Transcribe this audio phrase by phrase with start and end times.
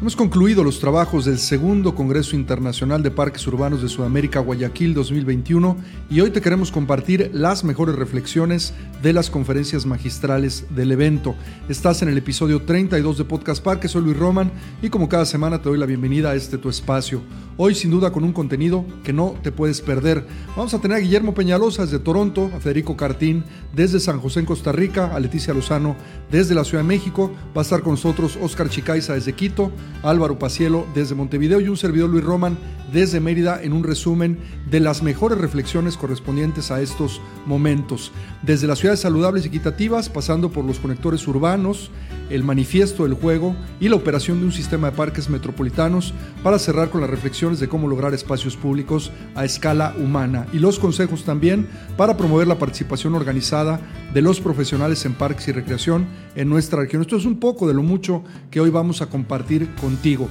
[0.00, 5.76] Hemos concluido los trabajos del segundo Congreso Internacional de Parques Urbanos de Sudamérica Guayaquil 2021
[6.08, 11.34] y hoy te queremos compartir las mejores reflexiones de las conferencias magistrales del evento.
[11.68, 15.60] Estás en el episodio 32 de Podcast Parques, soy Luis Roman y como cada semana
[15.60, 17.20] te doy la bienvenida a este tu espacio.
[17.56, 20.24] Hoy sin duda con un contenido que no te puedes perder.
[20.56, 23.42] Vamos a tener a Guillermo Peñalosa desde Toronto, a Federico Cartín
[23.74, 25.96] desde San José en Costa Rica, a Leticia Lozano
[26.30, 29.72] desde la Ciudad de México, va a estar con nosotros Oscar Chicaiza desde Quito,
[30.02, 32.56] Álvaro Pacielo desde Montevideo y un servidor Luis Roman
[32.92, 34.38] desde Mérida en un resumen
[34.70, 38.12] de las mejores reflexiones correspondientes a estos momentos.
[38.42, 41.90] Desde las ciudades saludables y equitativas, pasando por los conectores urbanos,
[42.30, 46.90] el manifiesto del juego y la operación de un sistema de parques metropolitanos para cerrar
[46.90, 51.66] con las reflexiones de cómo lograr espacios públicos a escala humana y los consejos también
[51.96, 53.80] para promover la participación organizada
[54.12, 57.02] de los profesionales en parques y recreación en nuestra región.
[57.02, 60.28] Esto es un poco de lo mucho que hoy vamos a compartir contigo.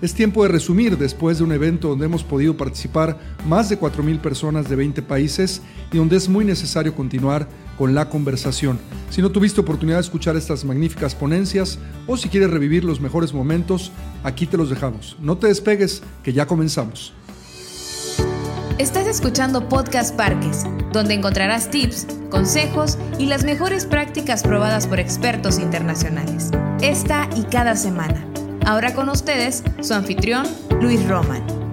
[0.00, 4.20] Es tiempo de resumir después de un evento donde hemos podido participar más de 4.000
[4.20, 5.60] personas de 20 países
[5.92, 8.78] y donde es muy necesario continuar con la conversación.
[9.10, 13.34] Si no tuviste oportunidad de escuchar estas magníficas ponencias o si quieres revivir los mejores
[13.34, 13.90] momentos,
[14.22, 15.16] aquí te los dejamos.
[15.20, 17.12] No te despegues, que ya comenzamos.
[18.78, 25.58] Estás escuchando Podcast Parques, donde encontrarás tips, consejos y las mejores prácticas probadas por expertos
[25.58, 26.52] internacionales.
[26.80, 28.24] Esta y cada semana.
[28.68, 30.46] Ahora con ustedes, su anfitrión,
[30.82, 31.67] Luis Roman.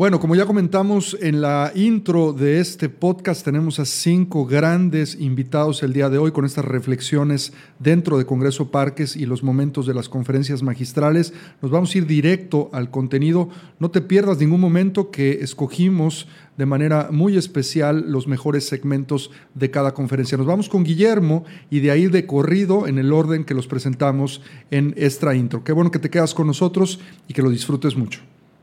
[0.00, 5.82] Bueno, como ya comentamos en la intro de este podcast, tenemos a cinco grandes invitados
[5.82, 9.92] el día de hoy con estas reflexiones dentro de Congreso Parques y los momentos de
[9.92, 11.34] las conferencias magistrales.
[11.60, 13.50] Nos vamos a ir directo al contenido.
[13.78, 19.70] No te pierdas ningún momento que escogimos de manera muy especial los mejores segmentos de
[19.70, 20.38] cada conferencia.
[20.38, 24.40] Nos vamos con Guillermo y de ahí de corrido en el orden que los presentamos
[24.70, 25.62] en esta intro.
[25.62, 28.20] Qué bueno que te quedas con nosotros y que lo disfrutes mucho.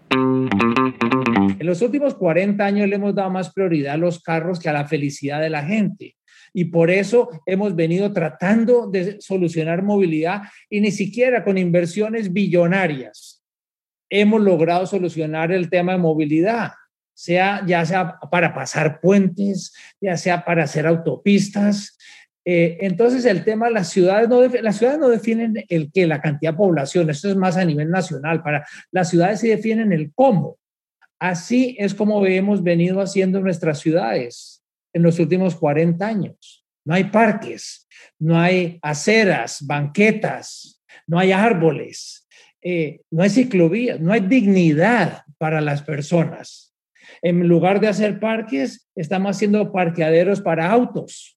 [0.10, 4.74] En los últimos 40 años le hemos dado más prioridad a los carros que a
[4.74, 6.16] la felicidad de la gente.
[6.54, 13.38] Y por eso hemos venido tratando de solucionar movilidad y ni siquiera con inversiones billonarias
[14.10, 16.72] hemos logrado solucionar el tema de movilidad,
[17.14, 21.98] sea ya sea para pasar puentes, ya sea para hacer autopistas.
[22.50, 26.54] Eh, entonces el tema las ciudades no las ciudades no definen el que la cantidad
[26.54, 28.42] de población, esto es más a nivel nacional.
[28.42, 30.58] Para las ciudades sí definen el cómo.
[31.20, 34.64] Así es como hemos venido haciendo nuestras ciudades
[34.94, 36.66] en los últimos 40 años.
[36.86, 37.86] No hay parques,
[38.18, 42.30] no hay aceras, banquetas, no hay árboles,
[42.62, 46.74] eh, no hay ciclovías, no hay dignidad para las personas.
[47.22, 51.37] En lugar de hacer parques, estamos haciendo parqueaderos para autos.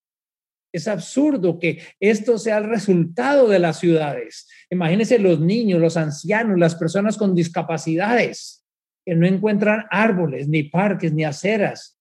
[0.73, 4.49] Es absurdo que esto sea el resultado de las ciudades.
[4.71, 8.65] Imagínense los niños, los ancianos, las personas con discapacidades
[9.05, 11.99] que no encuentran árboles, ni parques, ni aceras.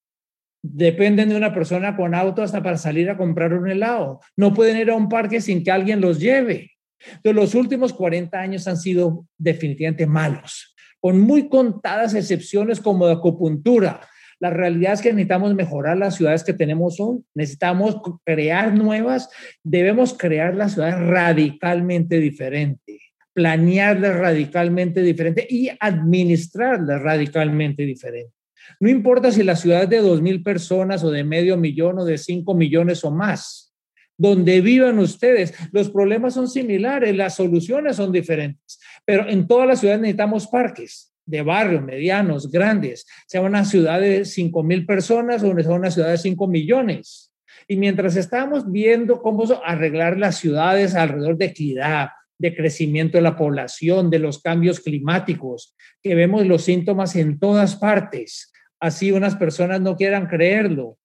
[0.61, 4.19] Dependen de una persona con auto hasta para salir a comprar un helado.
[4.35, 6.71] No pueden ir a un parque sin que alguien los lleve.
[6.99, 13.13] Entonces, los últimos 40 años han sido definitivamente malos, con muy contadas excepciones como de
[13.13, 14.01] acupuntura.
[14.39, 19.29] La realidad es que necesitamos mejorar las ciudades que tenemos hoy, necesitamos crear nuevas,
[19.63, 28.33] debemos crear las ciudades radicalmente diferentes planearla radicalmente diferente y administrarla radicalmente diferente.
[28.81, 32.03] No importa si la ciudad es de dos mil personas o de medio millón o
[32.05, 33.73] de cinco millones o más,
[34.17, 39.79] donde vivan ustedes, los problemas son similares, las soluciones son diferentes, pero en todas las
[39.79, 45.59] ciudades necesitamos parques de barrio, medianos, grandes, sea una ciudad de cinco mil personas o
[45.59, 47.31] sea una ciudad de cinco millones.
[47.67, 52.09] Y mientras estamos viendo cómo arreglar las ciudades alrededor de equidad,
[52.39, 57.75] de crecimiento de la población, de los cambios climáticos, que vemos los síntomas en todas
[57.75, 58.51] partes.
[58.79, 60.97] Así unas personas no quieran creerlo,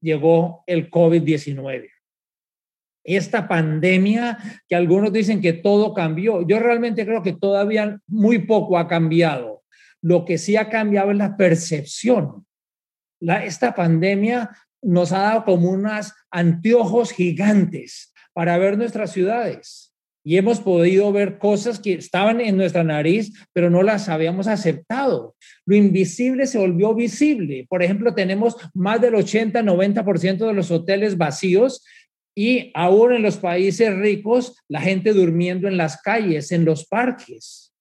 [0.00, 1.90] llegó el COVID-19.
[3.04, 4.38] Esta pandemia
[4.68, 9.56] que algunos dicen que todo cambió, yo realmente creo que todavía muy poco ha cambiado.
[10.02, 12.46] Lo que sí ha cambiado es la percepción.
[13.20, 14.50] Esta pandemia
[14.82, 19.86] nos ha dado como unos anteojos gigantes para ver nuestras ciudades
[20.26, 25.36] y hemos podido ver cosas que estaban en nuestra nariz, pero no las habíamos aceptado.
[25.64, 27.64] Lo invisible se volvió visible.
[27.68, 31.84] Por ejemplo, tenemos más del 80-90% de los hoteles vacíos
[32.34, 37.72] y aún en los países ricos, la gente durmiendo en las calles, en los parques.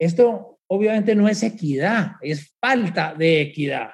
[0.00, 3.90] Esto obviamente no es equidad, es falta de equidad.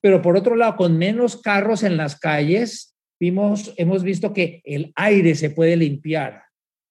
[0.00, 4.92] Pero por otro lado, con menos carros en las calles, vimos, hemos visto que el
[4.96, 6.44] aire se puede limpiar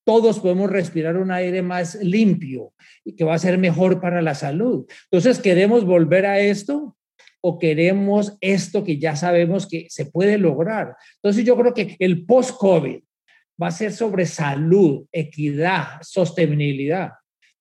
[0.06, 2.74] todos podemos respirar un aire más limpio
[3.06, 4.86] y que va a ser mejor para la salud.
[5.10, 6.98] Entonces, ¿queremos volver a esto?
[7.46, 10.96] o queremos esto que ya sabemos que se puede lograr.
[11.16, 13.04] Entonces yo creo que el post-COVID
[13.62, 17.12] va a ser sobre salud, equidad, sostenibilidad.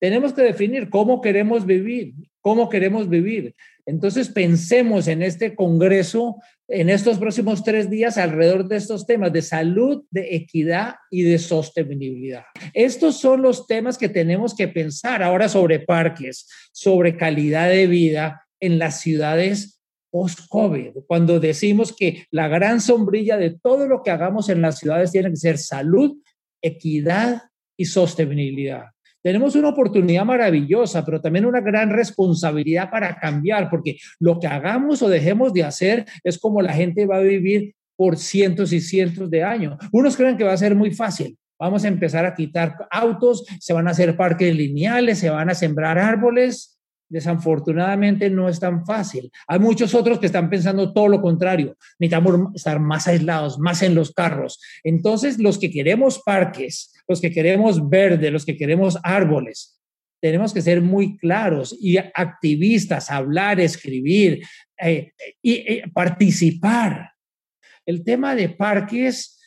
[0.03, 3.55] Tenemos que definir cómo queremos vivir, cómo queremos vivir.
[3.87, 9.43] Entonces pensemos en este Congreso, en estos próximos tres días, alrededor de estos temas de
[9.43, 12.43] salud, de equidad y de sostenibilidad.
[12.75, 18.43] Estos son los temas que tenemos que pensar ahora sobre parques, sobre calidad de vida
[18.59, 24.49] en las ciudades post-COVID, cuando decimos que la gran sombrilla de todo lo que hagamos
[24.49, 26.17] en las ciudades tiene que ser salud,
[26.61, 27.43] equidad
[27.77, 28.87] y sostenibilidad.
[29.23, 35.01] Tenemos una oportunidad maravillosa, pero también una gran responsabilidad para cambiar, porque lo que hagamos
[35.03, 39.31] o dejemos de hacer es como la gente va a vivir por cientos y cientos
[39.31, 39.77] de años.
[39.93, 41.39] Unos creen que va a ser muy fácil.
[41.59, 45.55] Vamos a empezar a quitar autos, se van a hacer parques lineales, se van a
[45.55, 46.82] sembrar árboles,
[47.13, 49.31] desafortunadamente no es tan fácil.
[49.47, 51.77] Hay muchos otros que están pensando todo lo contrario.
[51.99, 54.59] Necesitamos estar más aislados, más en los carros.
[54.83, 59.79] Entonces, los que queremos parques, los que queremos verde, los que queremos árboles,
[60.23, 64.43] tenemos que ser muy claros y activistas, hablar, escribir
[64.81, 65.13] eh,
[65.43, 67.11] y eh, participar.
[67.85, 69.39] El tema de parques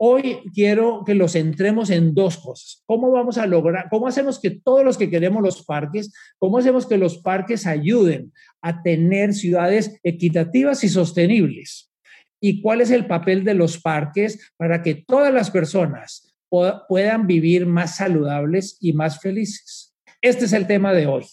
[0.00, 2.84] Hoy quiero que los centremos en dos cosas.
[2.86, 6.86] ¿Cómo vamos a lograr, cómo hacemos que todos los que queremos los parques, cómo hacemos
[6.86, 11.90] que los parques ayuden a tener ciudades equitativas y sostenibles?
[12.40, 17.66] ¿Y cuál es el papel de los parques para que todas las personas puedan vivir
[17.66, 19.96] más saludables y más felices?
[20.22, 21.24] Este es el tema de hoy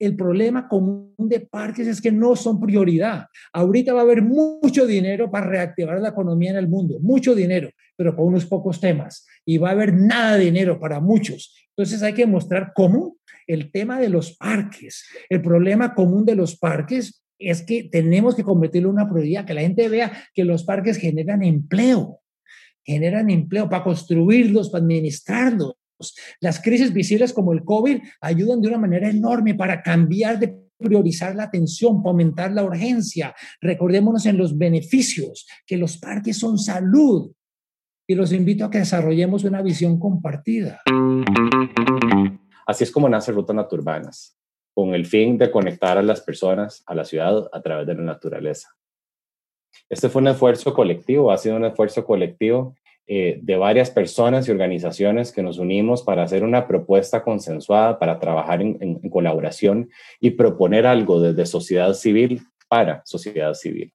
[0.00, 3.26] el problema común de parques es que no son prioridad.
[3.52, 7.70] Ahorita va a haber mucho dinero para reactivar la economía en el mundo, mucho dinero,
[7.96, 9.26] pero con unos pocos temas.
[9.44, 11.54] Y va a haber nada de dinero para muchos.
[11.76, 16.58] Entonces hay que mostrar cómo el tema de los parques, el problema común de los
[16.58, 20.64] parques es que tenemos que convertirlo en una prioridad, que la gente vea que los
[20.64, 22.20] parques generan empleo,
[22.84, 25.74] generan empleo para construirlos, para administrarlos
[26.40, 31.34] las crisis visibles como el COVID ayudan de una manera enorme para cambiar de priorizar
[31.34, 33.34] la atención, fomentar la urgencia.
[33.60, 37.32] Recordémonos en los beneficios, que los parques son salud.
[38.08, 40.80] Y los invito a que desarrollemos una visión compartida.
[42.66, 44.36] Así es como nace Rutas Naturbanas,
[44.74, 48.02] con el fin de conectar a las personas a la ciudad a través de la
[48.02, 48.68] naturaleza.
[49.88, 52.74] Este fue un esfuerzo colectivo, ha sido un esfuerzo colectivo
[53.12, 58.20] eh, de varias personas y organizaciones que nos unimos para hacer una propuesta consensuada, para
[58.20, 59.90] trabajar en, colaboración
[60.20, 63.92] y proponer algo desde sociedad civil para sociedad civil.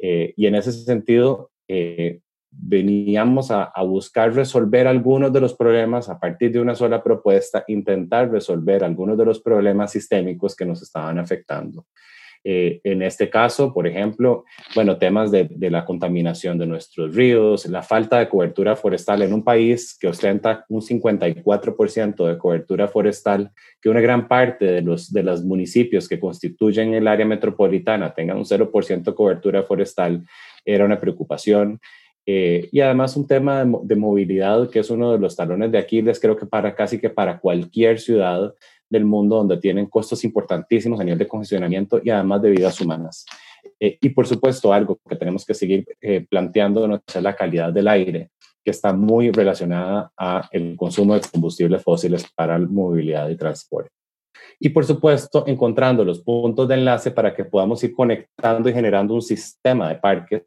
[0.00, 6.08] Eh, y en ese sentido, eh, veníamos a, a, buscar resolver algunos de los problemas
[6.08, 10.82] a partir de una sola propuesta, intentar resolver algunos de los problemas sistémicos que nos
[10.82, 11.86] estaban afectando.
[12.42, 14.44] Eh, en este caso, por ejemplo,
[14.74, 19.44] bueno, temas de, la contaminación de nuestros ríos, la falta de cobertura forestal en un
[19.44, 23.50] país que ostenta un 54% de cobertura forestal,
[23.80, 28.38] que una gran parte de los, de los municipios que constituyen el área metropolitana tengan
[28.38, 30.24] un 0% de cobertura forestal,
[30.64, 31.78] era una preocupación.
[32.24, 35.78] Eh, y además un tema de, de, movilidad que es uno de los talones de
[35.78, 38.54] Aquiles, creo que para casi que para cualquier ciudad
[38.90, 43.24] del mundo donde tienen costos importantísimos a nivel de congestionamiento y además de vidas humanas.
[43.78, 47.88] Eh, y por supuesto, algo que tenemos que seguir eh, planteando es la calidad del
[47.88, 48.30] aire,
[48.64, 53.90] que está muy relacionada a el consumo de combustibles fósiles para la movilidad y transporte.
[54.58, 59.14] Y por supuesto, encontrando los puntos de enlace para que podamos ir conectando y generando
[59.14, 60.44] un sistema de parques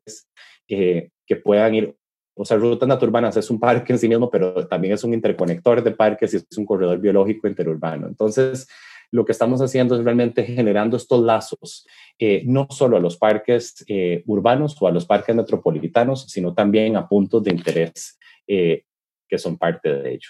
[0.68, 1.96] eh, que puedan ir
[2.36, 5.84] o sea, Rutas Naturbanas es un parque en sí mismo, pero también es un interconector
[5.84, 8.08] de parques y es un corredor biológico interurbano.
[8.08, 8.68] Entonces,
[9.12, 11.86] lo que estamos haciendo es realmente generando estos lazos,
[12.18, 16.96] eh, no solo a los parques eh, urbanos o a los parques metropolitanos, sino también
[16.96, 18.86] a puntos de interés eh,
[19.28, 20.30] que son parte de ello.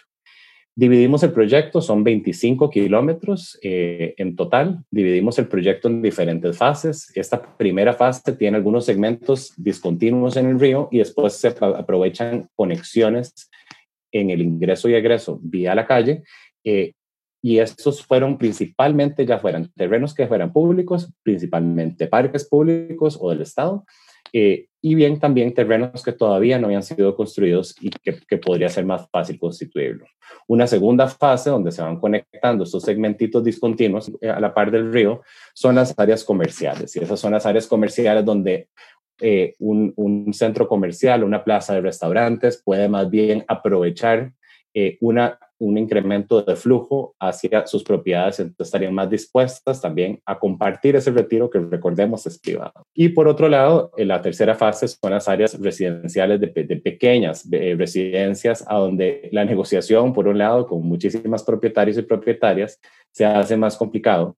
[0.75, 4.83] Dividimos el proyecto, son 25 kilómetros eh, en total.
[4.89, 7.11] Dividimos el proyecto en diferentes fases.
[7.15, 13.51] Esta primera fase tiene algunos segmentos discontinuos en el río y después se aprovechan conexiones
[14.11, 16.23] en el ingreso y egreso vía la calle.
[16.63, 16.93] Eh,
[17.43, 23.41] y estos fueron principalmente, ya fueran terrenos que fueran públicos, principalmente parques públicos o del
[23.41, 23.85] Estado,
[24.33, 28.85] eh, y bien también terrenos que todavía no habían sido construidos y que, podría ser
[28.85, 30.05] más fácil constituirlo.
[30.47, 34.91] Una segunda fase donde se van conectando estos segmentitos discontinuos eh, a la par del
[34.91, 35.21] río
[35.53, 38.67] son las áreas comerciales y esas son las áreas comerciales donde
[39.21, 44.33] eh, un, un, centro comercial, una plaza de restaurantes puede más bien aprovechar
[44.73, 50.37] eh, una, un incremento de flujo hacia sus propiedades, entonces estarían más dispuestas también a
[50.37, 52.73] compartir ese retiro que recordemos es privado.
[52.93, 58.65] Y por otro lado, en la tercera fase son las áreas residenciales de, pequeñas residencias,
[58.67, 62.79] a donde la negociación, por un lado, con muchísimas propietarios y propietarias,
[63.11, 64.35] se hace más complicado.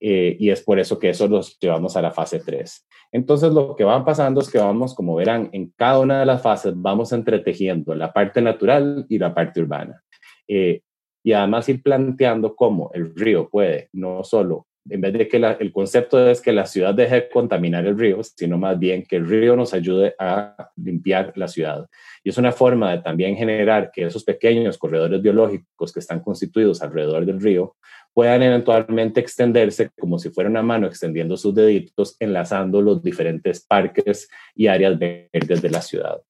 [0.00, 2.86] Eh, y es por eso que eso los llevamos a la fase 3.
[3.12, 6.42] Entonces, lo que va pasando es que vamos, como verán, en cada una de las
[6.42, 10.02] fases vamos entretejiendo la parte natural y la parte urbana.
[10.48, 10.80] Eh,
[11.24, 15.72] y además ir planteando cómo el río puede no solo, en vez de que el
[15.72, 19.28] concepto es que la ciudad deje de contaminar el río, sino más bien que el
[19.28, 21.86] río nos ayude a limpiar la ciudad.
[22.24, 26.82] Y es una forma de también generar que esos pequeños corredores biológicos que están constituidos
[26.82, 27.76] alrededor del río
[28.12, 34.28] puedan eventualmente extenderse como si fuera una mano extendiendo sus deditos, enlazando los diferentes parques
[34.54, 36.20] y áreas verdes de la ciudad.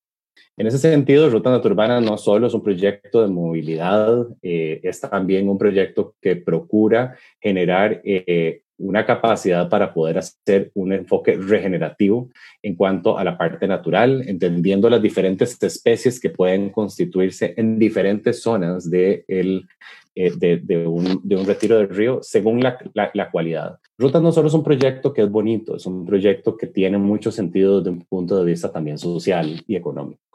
[0.56, 5.48] En ese sentido, Ruta Naturbana no solo es un proyecto de movilidad, eh, es también
[5.48, 12.30] un proyecto que procura generar eh, una capacidad para poder hacer un enfoque regenerativo
[12.62, 18.42] en cuanto a la parte natural, entendiendo las diferentes especies que pueden constituirse en diferentes
[18.42, 19.66] zonas de, el,
[20.14, 22.76] eh, de, un, retiro del río según la,
[23.14, 23.78] la, cualidad.
[23.96, 27.30] Rutas no solo es un proyecto que es bonito, es un proyecto que tiene mucho
[27.30, 30.31] sentido desde un punto de vista también social y económico.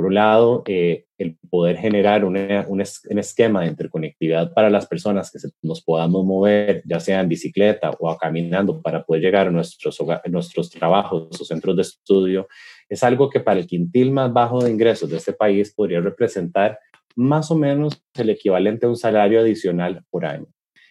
[0.00, 5.38] Por un lado, eh, el poder generar un, esquema de interconectividad para las personas que
[5.60, 9.98] nos podamos mover, ya sea en bicicleta o caminando, para poder llegar a nuestros,
[10.30, 12.48] nuestros trabajos o centros de estudio,
[12.88, 16.78] es algo que para el quintil más bajo de ingresos de este país podría representar
[17.14, 20.46] más o menos el equivalente a un salario adicional por año.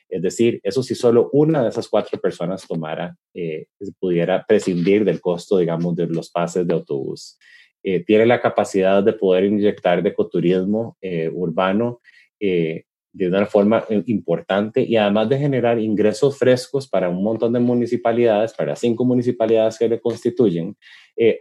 [0.07, 3.65] Es decir, eso si solo una de esas cuatro personas tomara, eh,
[3.99, 7.39] pudiera prescindir del costo, digamos, de los pases de autobús.
[7.81, 12.01] Eh, tiene la capacidad de poder inyectar de ecoturismo eh, urbano
[12.37, 12.83] eh,
[13.13, 18.53] de una forma importante y además de generar ingresos frescos para un montón de municipalidades,
[18.53, 20.77] para cinco municipalidades que le constituyen,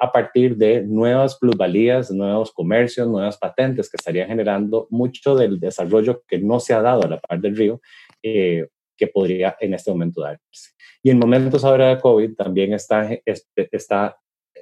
[0.00, 6.22] a partir de nuevas plusvalías, nuevos comercios, nuevas patentes que estarían generando mucho del desarrollo
[6.26, 7.80] que no se ha dado a la par del río,
[8.22, 10.70] que podría en este momento darse.
[11.02, 14.18] Y en momentos ahora de COVID también está, está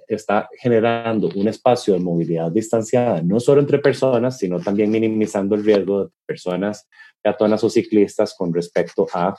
[0.08, 5.64] está generando un espacio de movilidad distanciada, no solo entre personas, sino también minimizando el
[5.64, 6.88] riesgo de personas
[7.22, 9.34] peatonas o ciclistas con respecto a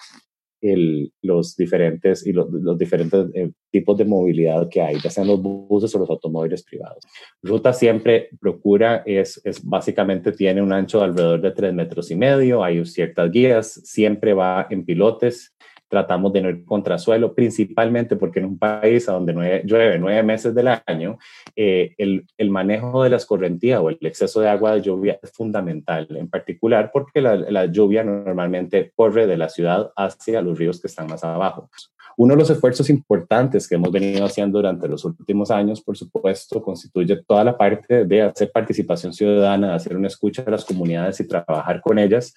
[1.21, 5.93] los diferentes, y los, diferentes eh, tipos de movilidad que hay, ya sean los buses
[5.93, 7.03] o los automóviles privados.
[7.43, 12.15] Ruta siempre procura, es, es básicamente tiene un ancho de alrededor de tres metros y
[12.15, 15.55] medio, hay ciertas guías, siempre va en pilotes,
[15.89, 20.53] tratamos de no ir contra suelo, principalmente porque en un país donde llueve nueve meses
[20.53, 21.17] del año,
[21.55, 26.07] eh, el, manejo de las correntías o el exceso de agua de lluvia es fundamental,
[26.09, 31.07] en particular porque la lluvia normalmente corre de la ciudad hacia los ríos que están
[31.07, 31.69] más abajo.
[32.19, 36.63] Uno de los esfuerzos importantes que hemos venido haciendo durante los últimos años, por supuesto,
[36.63, 41.27] constituye toda la parte de hacer participación ciudadana, hacer una escucha de las comunidades y
[41.27, 42.33] trabajar con ellas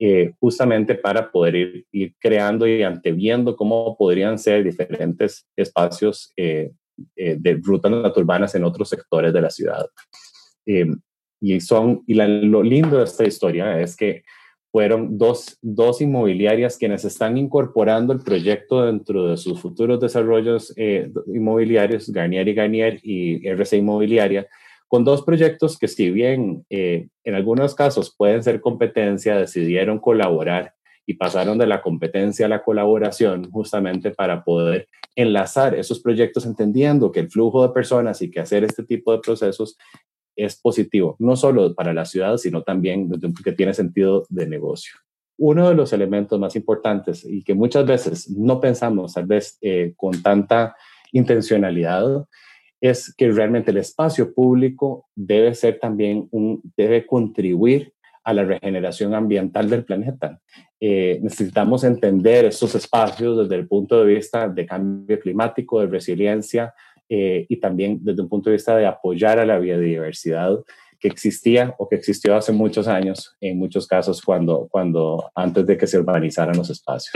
[0.00, 6.70] eh, justamente para poder ir, creando y anteviendo cómo podrían ser diferentes espacios eh,
[7.14, 9.86] eh, de rutas naturbanas en otros sectores de la ciudad.
[11.40, 14.22] y son, y lo lindo de esta historia es que
[14.78, 20.72] fueron dos, dos inmobiliarias quienes están incorporando el proyecto dentro de sus futuros desarrollos
[21.26, 24.46] inmobiliarios, Garnier y Garnier y RC Inmobiliaria,
[24.86, 30.74] con dos proyectos que si bien eh, en algunos casos pueden ser competencia, decidieron colaborar
[31.04, 37.10] y pasaron de la competencia a la colaboración justamente para poder enlazar esos proyectos entendiendo
[37.10, 39.76] que el flujo de personas y que hacer este tipo de procesos
[40.38, 43.10] es positivo, no solo para la ciudad, sino también
[43.44, 44.94] que tiene sentido de negocio.
[45.36, 49.92] Uno de los elementos más importantes y que muchas veces no pensamos tal vez eh,
[49.96, 50.76] con tanta
[51.12, 52.26] intencionalidad
[52.80, 57.92] es que realmente el espacio público debe ser también un, debe contribuir
[58.22, 60.40] a la regeneración ambiental del planeta.
[60.78, 66.74] Eh, necesitamos entender estos espacios desde el punto de vista de cambio climático, de resiliencia
[67.08, 70.58] eh, y también desde un punto de vista de apoyar a la biodiversidad
[70.98, 75.76] que existía o que existió hace muchos años, en muchos casos cuando, cuando antes de
[75.76, 77.12] que se urbanizaran los espacios.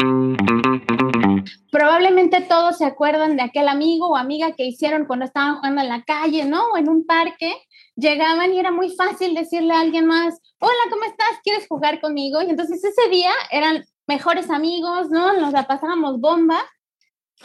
[1.71, 5.89] Probablemente todos se acuerdan de aquel amigo o amiga que hicieron cuando estaban jugando en
[5.89, 6.63] la calle, ¿no?
[6.73, 7.53] O en un parque.
[7.97, 11.41] Llegaban y era muy fácil decirle a alguien más, hola, ¿cómo estás?
[11.43, 12.41] ¿Quieres jugar conmigo?
[12.41, 15.35] Y entonces ese día eran mejores amigos, ¿no?
[15.35, 16.59] Nos la pasábamos bomba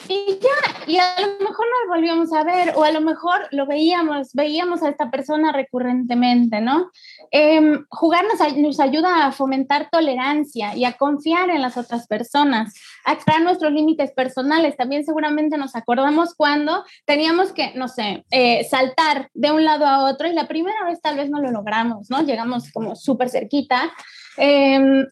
[0.07, 3.47] y ya, y a lo mejor no lo volvíamos a ver, o a lo mejor
[3.51, 6.91] lo veíamos, veíamos a esta persona recurrentemente, ¿no?
[7.31, 12.73] Eh, jugar nos, nos, ayuda a fomentar tolerancia y a confiar en las otras personas,
[13.05, 14.77] a extraer nuestros límites personales.
[14.77, 20.05] También seguramente nos acordamos cuando teníamos que, no sé, eh, saltar de un lado a
[20.05, 22.21] otro y la primera vez tal vez no lo logramos, ¿no?
[22.21, 23.91] Llegamos como súper cerquita.
[24.37, 25.05] Eh,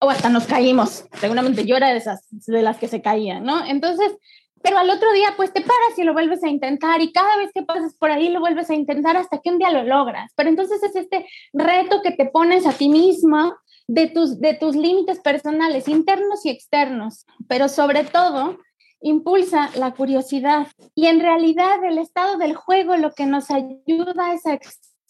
[0.00, 1.04] o hasta nos caímos.
[1.20, 3.64] Seguramente yo era de esas, de las que se caían, ¿no?
[3.66, 4.12] Entonces,
[4.62, 7.50] pero al otro día, pues te paras y lo vuelves a intentar y cada vez
[7.54, 10.32] que pasas por ahí lo vuelves a intentar hasta que un día lo logras.
[10.36, 13.54] Pero entonces es este reto que te pones a ti mismo
[13.86, 18.58] de tus, de tus límites personales, internos y externos, pero sobre todo
[19.00, 20.66] impulsa la curiosidad.
[20.94, 24.54] Y en realidad el estado del juego lo que nos ayuda es a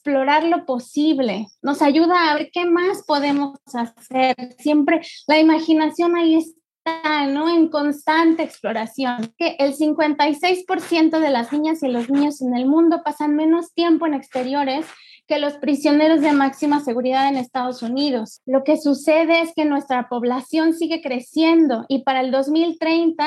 [0.00, 4.34] explorar lo posible, nos ayuda a ver qué más podemos hacer.
[4.58, 7.54] Siempre la imaginación ahí está, ¿no?
[7.54, 9.34] En constante exploración.
[9.36, 14.06] Que el 56% de las niñas y los niños en el mundo pasan menos tiempo
[14.06, 14.86] en exteriores
[15.28, 18.40] que los prisioneros de máxima seguridad en Estados Unidos.
[18.46, 23.26] Lo que sucede es que nuestra población sigue creciendo y para el 2030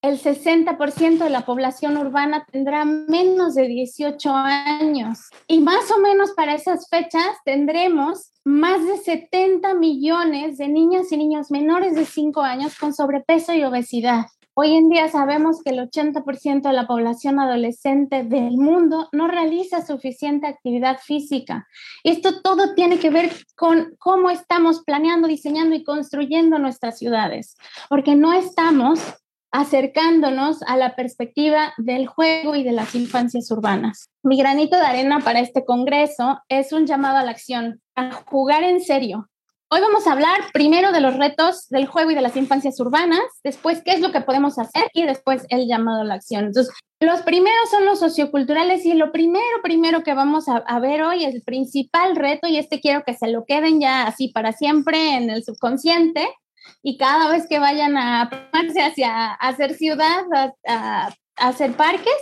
[0.00, 5.18] el 60% de la población urbana tendrá menos de 18 años.
[5.48, 11.16] Y más o menos para esas fechas tendremos más de 70 millones de niñas y
[11.16, 14.26] niños menores de 5 años con sobrepeso y obesidad.
[14.54, 19.86] Hoy en día sabemos que el 80% de la población adolescente del mundo no realiza
[19.86, 21.68] suficiente actividad física.
[22.02, 27.56] Esto todo tiene que ver con cómo estamos planeando, diseñando y construyendo nuestras ciudades,
[27.88, 29.00] porque no estamos
[29.50, 34.10] acercándonos a la perspectiva del juego y de las infancias urbanas.
[34.22, 38.62] Mi granito de arena para este Congreso es un llamado a la acción, a jugar
[38.62, 39.28] en serio.
[39.70, 43.20] Hoy vamos a hablar primero de los retos del juego y de las infancias urbanas,
[43.44, 46.46] después qué es lo que podemos hacer y después el llamado a la acción.
[46.46, 51.24] Entonces, los primeros son los socioculturales y lo primero, primero que vamos a, ver hoy
[51.24, 55.16] es el principal reto y este quiero que se lo queden ya así para siempre
[55.16, 56.26] en el subconsciente,
[56.82, 60.24] y cada vez que vayan a formarse hacia hacer ciudad,
[60.66, 62.16] a, hacer parques,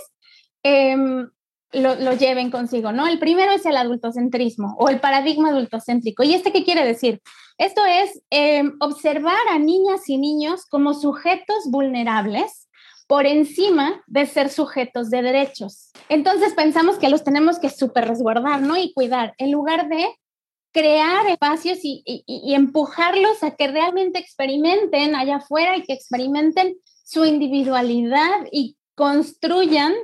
[0.62, 1.28] em,
[1.72, 3.06] lo, lleven consigo, ¿no?
[3.06, 6.22] El primero es el adultocentrismo o el paradigma adultocéntrico.
[6.22, 7.20] ¿Y este qué quiere decir?
[7.58, 12.66] Esto es em, observar a niñas y niños como sujetos vulnerables
[13.06, 15.90] por encima de ser sujetos de derechos.
[16.08, 18.76] Entonces pensamos que los tenemos que súper resguardar, ¿no?
[18.76, 20.06] Y cuidar, en lugar de
[20.76, 22.04] crear espacios y,
[22.54, 29.94] empujarlos a que realmente experimenten allá afuera y que experimenten su individualidad y construyan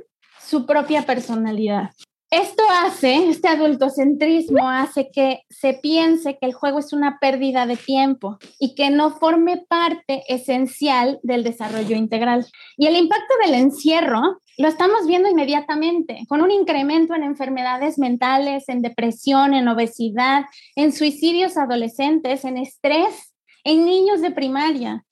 [0.41, 1.91] su propia personalidad.
[2.33, 7.77] Esto hace, este adultocentrismo hace que se piense que el juego es una pérdida de
[7.77, 12.47] tiempo y que no forme parte esencial del desarrollo integral.
[12.79, 18.67] Y el impacto del encierro lo estamos viendo inmediatamente, con un incremento en enfermedades mentales,
[18.71, 25.05] en depresión, en obesidad, en suicidios adolescentes, en estrés, en niños de primaria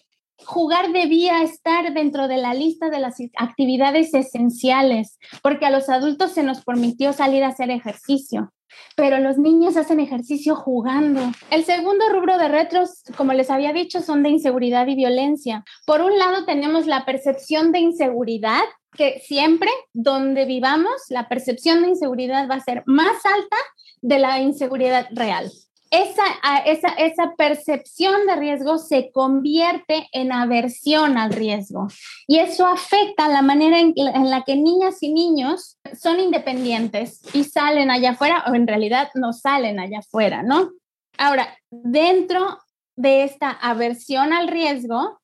[0.44, 6.32] jugar debía estar dentro de la lista de las actividades esenciales, porque a los adultos
[6.32, 8.52] se nos permitió salir a hacer ejercicio,
[8.96, 11.20] pero los niños hacen ejercicio jugando.
[11.50, 15.64] El segundo rubro de retros, como les había dicho, son de inseguridad y violencia.
[15.86, 18.62] Por un lado tenemos la percepción de inseguridad,
[18.96, 23.56] que siempre donde vivamos, la percepción de inseguridad va a ser más alta
[24.02, 25.50] de la inseguridad real
[25.90, 26.22] esa,
[26.66, 31.88] esa, esa percepción de riesgo se convierte en aversión al riesgo
[32.28, 37.90] y eso afecta la manera en, la que niñas y niños son independientes y salen
[37.90, 40.70] allá afuera o en realidad no salen allá afuera, ¿no?
[41.18, 42.58] Ahora, dentro
[42.94, 45.20] de esta aversión al riesgo,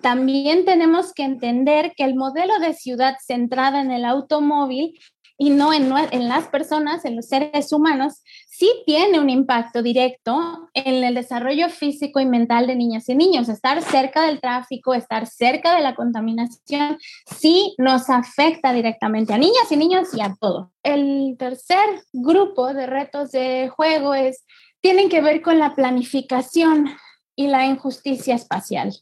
[0.00, 4.98] también tenemos que entender que el modelo de ciudad centrada en el automóvil
[5.40, 5.88] y no en,
[6.28, 12.18] las personas, en los seres humanos, sí tiene un impacto directo en el desarrollo físico
[12.18, 13.48] y mental de niñas y niños.
[13.48, 16.98] Estar cerca del tráfico, estar cerca de la contaminación,
[17.38, 20.72] sí nos afecta directamente a niñas y niños y a todo.
[20.82, 24.44] El tercer grupo de retos de juego es,
[24.80, 26.90] tienen que ver con la planificación
[27.36, 28.92] y la injusticia espacial.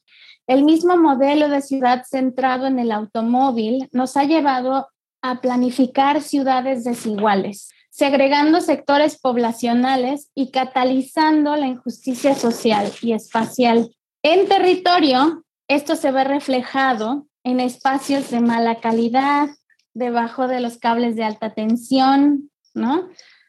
[0.46, 4.88] El mismo modelo de ciudad centrado en el automóvil nos ha llevado
[5.30, 13.90] a planificar ciudades desiguales, segregando sectores poblacionales y catalizando la injusticia social y espacial.
[14.22, 19.48] En territorio, esto se ve reflejado en espacios de mala calidad,
[19.94, 23.08] debajo de los cables de alta tensión, ¿no?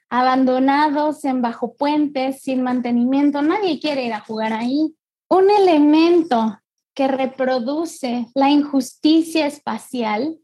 [0.10, 4.96] Abandonados en bajo puentes, sin mantenimiento, nadie quiere ir a jugar ahí.
[5.30, 6.60] Un elemento
[6.94, 10.38] que reproduce la injusticia espacial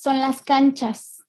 [0.00, 1.22] son las canchas.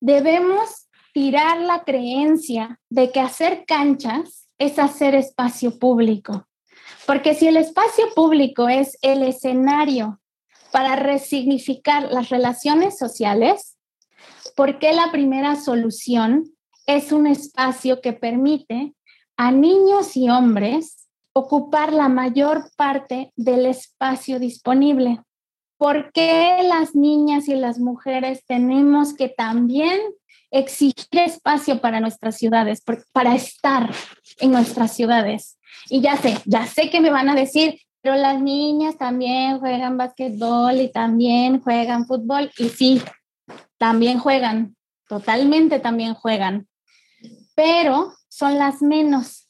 [0.00, 6.46] Debemos tirar la creencia de que hacer canchas es hacer espacio público.
[7.06, 10.20] Porque si el espacio público es el escenario
[10.70, 13.76] para resignificar las relaciones sociales,
[14.54, 16.52] ¿por qué la primera solución
[16.86, 18.94] es un espacio que permite
[19.36, 25.20] a niños y hombres ocupar la mayor parte del espacio disponible?
[25.80, 29.98] ¿Por qué las niñas y las mujeres tenemos que también
[30.50, 33.90] exigir espacio para nuestras ciudades, para estar
[34.40, 35.58] en nuestras ciudades?
[35.88, 39.96] Y ya sé, ya sé que me van a decir, pero las niñas también juegan
[39.96, 42.50] básquetbol y también juegan fútbol.
[42.58, 43.00] Y sí,
[43.78, 44.76] también juegan,
[45.08, 46.68] totalmente también juegan,
[47.54, 49.48] pero son las menos.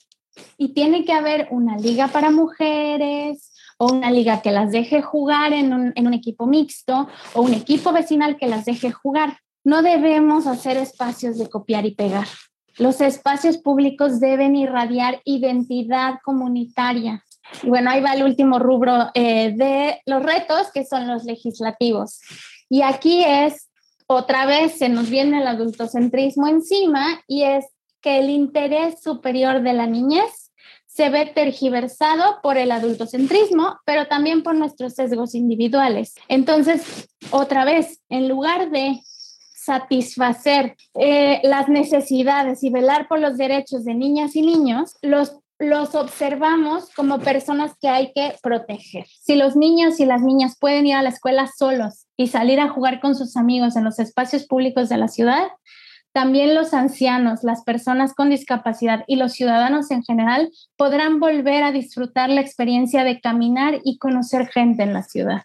[0.57, 3.50] Y tiene que haber una liga para mujeres
[3.83, 7.55] o una liga que las deje jugar en un, en un equipo mixto o un
[7.55, 9.39] equipo vecinal que las deje jugar.
[9.65, 12.27] No debemos hacer espacios de copiar y pegar.
[12.77, 17.25] Los espacios públicos deben irradiar identidad comunitaria.
[17.63, 22.21] Y bueno, ahí va el último rubro eh, de los retos, que son los legislativos.
[22.69, 23.71] Y aquí es,
[24.07, 27.65] otra vez se nos viene el adultocentrismo encima y es
[28.03, 30.50] que el interés superior de la niñez
[30.93, 36.15] se ve tergiversado por el adultocentrismo, pero también por nuestros sesgos individuales.
[36.29, 39.01] Entonces, otra vez, en lugar de
[39.55, 45.95] satisfacer eh, las necesidades y velar por los derechos de niñas y niños, los los
[45.95, 49.05] observamos como personas que hay que proteger.
[49.21, 52.71] Si los niños y las niñas pueden ir a la escuela solos y salir a
[52.71, 55.49] jugar con sus amigos en los espacios públicos de la ciudad,
[56.13, 61.73] también los ancianos, las personas con discapacidad y los ciudadanos en general podrán volver a
[61.73, 65.43] disfrutar la experiencia de caminar y conocer gente en la ciudad.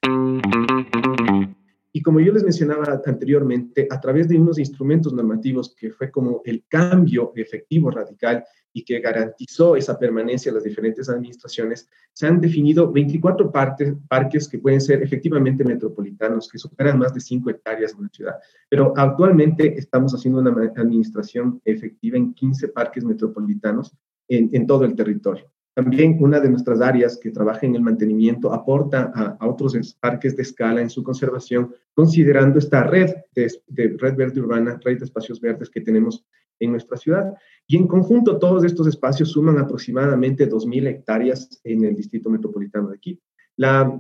[1.91, 6.41] Y como yo les mencionaba anteriormente, a través de unos instrumentos normativos que fue como
[6.43, 8.43] el cambio efectivo radical
[8.76, 14.50] y que garantizó esa permanencia de las diferentes administraciones, se han definido 24 partes, parques
[14.50, 18.36] que pueden ser efectivamente metropolitanos, que superan más de 5 hectáreas en la ciudad.
[18.68, 23.96] Pero actualmente estamos haciendo una administración efectiva en 15 parques metropolitanos
[24.28, 25.50] en, todo el territorio.
[25.74, 30.42] También una de nuestras áreas que trabaja en el mantenimiento aporta a, otros parques de
[30.44, 35.70] escala en su conservación, considerando esta red de, red verde urbana, red de espacios verdes
[35.70, 36.26] que tenemos
[36.60, 37.34] en nuestra ciudad.
[37.68, 43.20] Y en conjunto todos estos espacios suman aproximadamente 2.000 hectáreas en el distrito metropolitano de.
[43.58, 44.00] La,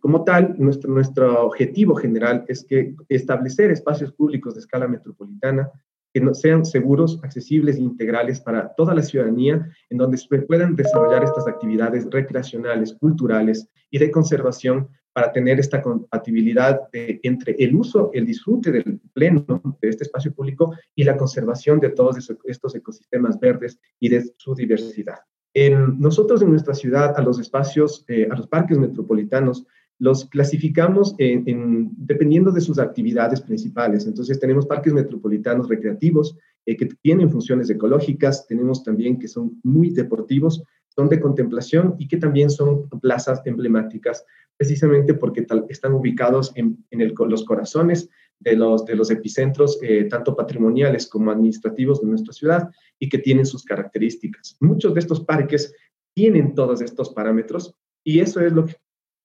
[0.00, 5.70] como tal, nuestro, nuestro objetivo general es que establecer espacios públicos de escala metropolitana
[6.12, 11.24] que sean seguros, accesibles e integrales para toda la ciudadanía, en donde se puedan desarrollar
[11.24, 18.26] estas actividades recreacionales, culturales y de conservación para tener esta compatibilidad entre el uso, el
[18.26, 19.44] disfrute del pleno
[19.80, 24.54] de este espacio público y la conservación de todos estos ecosistemas verdes y de su
[24.54, 25.18] diversidad.
[25.54, 29.66] En, nosotros en nuestra ciudad, a los espacios, eh, a los parques metropolitanos,
[29.98, 34.06] los clasificamos en, dependiendo de sus actividades principales.
[34.06, 39.90] Entonces tenemos parques metropolitanos recreativos eh, que tienen funciones ecológicas, tenemos también que son muy
[39.90, 44.24] deportivos, son de contemplación y que también son plazas emblemáticas,
[44.56, 51.08] precisamente porque están ubicados en, los corazones de los, de los epicentros, eh, tanto patrimoniales
[51.08, 54.56] como administrativos de nuestra ciudad, y que tienen sus características.
[54.60, 55.74] Muchos de estos parques
[56.14, 57.74] tienen todos estos parámetros
[58.04, 58.76] y eso es lo que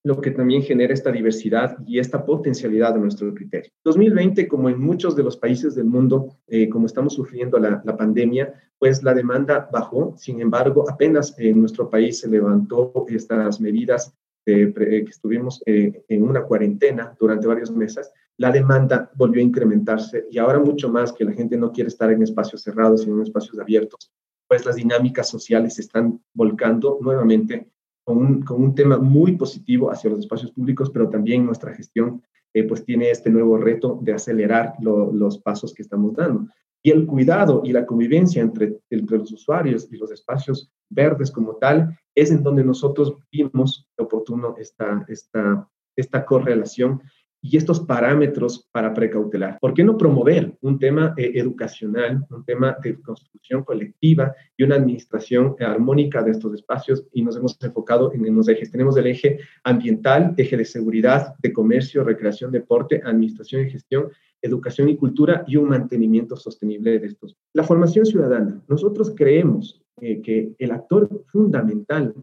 [0.07, 3.69] lo que también genera esta diversidad y esta potencialidad de nuestro criterio.
[3.83, 8.53] 2020, como en muchos de los países del mundo, eh, como estamos sufriendo la, pandemia,
[8.79, 10.13] pues la demanda bajó.
[10.17, 14.13] Sin embargo, apenas en nuestro país se levantó estas medidas
[14.45, 20.25] de, que estuvimos eh, en una cuarentena durante varios meses, la demanda volvió a incrementarse
[20.31, 23.23] y ahora mucho más que la gente no quiere estar en espacios cerrados, sino en
[23.23, 24.09] espacios abiertos,
[24.47, 27.67] pues las dinámicas sociales se están volcando nuevamente
[28.07, 32.85] con un, tema muy positivo hacia los espacios públicos, pero también nuestra gestión eh, pues
[32.85, 36.47] tiene este nuevo reto de acelerar los pasos que estamos dando.
[36.81, 41.57] Y el cuidado y la convivencia entre, entre los usuarios y los espacios verdes como
[41.57, 47.01] tal es en donde nosotros vimos oportuno esta, esta, esta correlación
[47.41, 49.57] y estos parámetros para precautelar.
[49.59, 54.75] ¿Por qué no promover un tema eh, educacional, un tema de construcción colectiva y una
[54.75, 57.05] administración armónica de estos espacios?
[57.13, 58.71] Y nos hemos enfocado en los ejes.
[58.71, 64.09] Tenemos el eje ambiental, eje de seguridad, de comercio, recreación, deporte, administración y gestión,
[64.41, 67.37] educación y cultura y un mantenimiento sostenible de estos.
[67.53, 68.61] La formación ciudadana.
[68.67, 72.13] Nosotros creemos eh, que el actor fundamental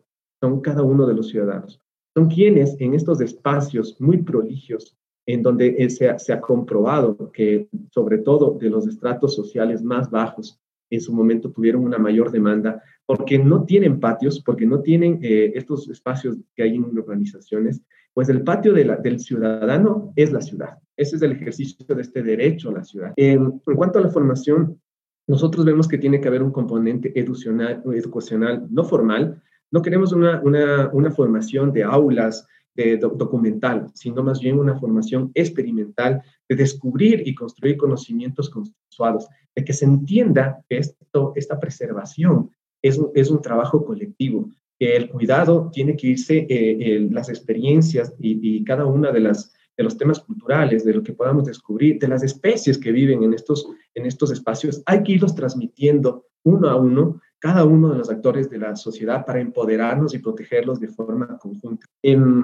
[0.40, 1.80] son cada uno de los ciudadanos.
[2.14, 4.96] son quienes en estos espacios muy proligios,
[5.26, 10.60] en donde se se ha comprobado que sobre todo de los estratos sociales más bajos,
[10.90, 15.52] en su momento tuvieron una mayor demanda porque no tienen patios, porque no tienen eh,
[15.54, 17.82] estos espacios que hay en urbanizaciones,
[18.14, 20.78] pues el patio del ciudadano es la ciudad.
[20.96, 23.12] Ese es el ejercicio de este derecho a la ciudad.
[23.16, 24.80] En, cuanto a la formación,
[25.26, 29.42] nosotros vemos que tiene que haber un componente educacional, educacional no formal.
[29.72, 35.30] No queremos una, una, una formación de aulas, de documental, sino más bien una formación
[35.34, 42.50] experimental de descubrir y construir conocimientos consensuados, de que se entienda que esto, esta preservación
[42.82, 48.56] es es un trabajo colectivo, que el cuidado tiene que irse, eh, las experiencias y,
[48.56, 52.08] y, cada una de las de los temas culturales, de lo que podamos descubrir, de
[52.08, 56.76] las especies que viven en estos, en estos espacios, hay que irlos transmitiendo uno a
[56.76, 61.36] uno cada uno de los actores de la sociedad para empoderarnos y protegerlos de forma
[61.36, 61.86] conjunta.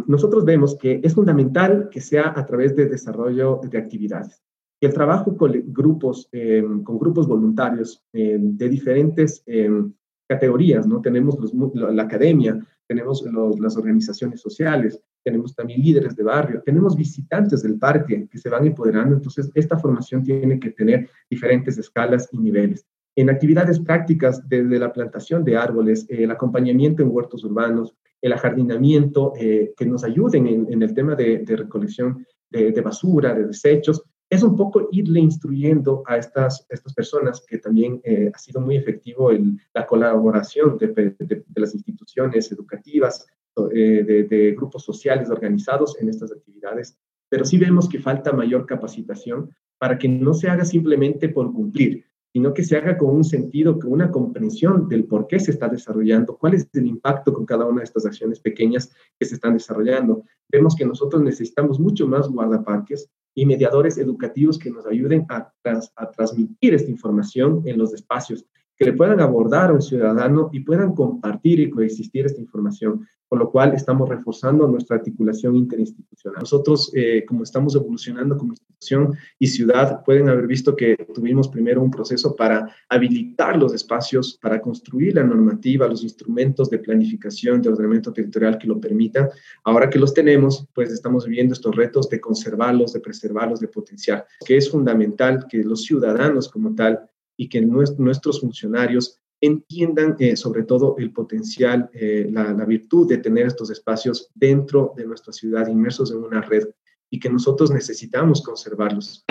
[0.06, 4.42] nosotros vemos que es fundamental que sea a través de desarrollo de actividades.
[4.78, 9.90] El trabajo con grupos, em, con grupos voluntarios em, de diferentes em,
[10.28, 11.00] categorías, ¿no?
[11.00, 11.34] Tenemos
[11.74, 13.24] la academia, tenemos
[13.58, 18.66] las organizaciones sociales, tenemos también líderes de barrio, tenemos visitantes del parque que se van
[18.66, 22.84] empoderando, entonces esta formación tiene que tener diferentes escalas y niveles
[23.16, 29.33] en actividades prácticas desde la plantación de árboles, el acompañamiento en huertos urbanos, el ajardinamiento,
[29.37, 34.57] eh, que nos ayuden en, el tema de, recolección de, basura, de desechos, es un
[34.57, 39.59] poco irle instruyendo a estas, estas personas que también eh, ha sido muy efectivo el,
[39.75, 43.27] la colaboración de, las instituciones educativas,
[43.75, 46.96] eh, de, grupos sociales organizados en estas actividades,
[47.29, 52.05] pero sí vemos que falta mayor capacitación para que no se haga simplemente por cumplir,
[52.33, 55.69] sino que se haga con un sentido, con una comprensión del por qué se está
[55.69, 59.55] desarrollando, cuál es el impacto con cada una de estas acciones pequeñas que se están
[59.55, 60.25] desarrollando.
[60.49, 65.53] Vemos que nosotros necesitamos mucho más guardaparques y mediadores educativos que nos ayuden a,
[65.97, 68.45] a transmitir esta información en los espacios,
[68.81, 73.38] que le puedan abordar a un ciudadano y puedan compartir y coexistir esta información con
[73.38, 76.40] lo cual estamos reforzando nuestra articulación interinstitucional.
[76.40, 81.81] Nosotros, eh, como estamos evolucionando como institución y ciudad, pueden haber visto que tuvimos primero
[81.81, 87.69] un proceso para habilitar los espacios, para construir la normativa, los instrumentos de planificación, de
[87.69, 89.29] ordenamiento territorial que lo permitan.
[89.62, 94.27] Ahora que los tenemos, pues estamos viviendo estos retos de conservarlos, de preservarlos, de potenciar,
[94.45, 97.10] que es fundamental que los ciudadanos como tal
[97.40, 103.46] y que nuestros funcionarios entiendan eh, sobre todo el potencial, eh, la, virtud de tener
[103.46, 106.68] estos espacios dentro de nuestra ciudad, inmersos en una red,
[107.09, 109.24] y que nosotros necesitamos conservarlos.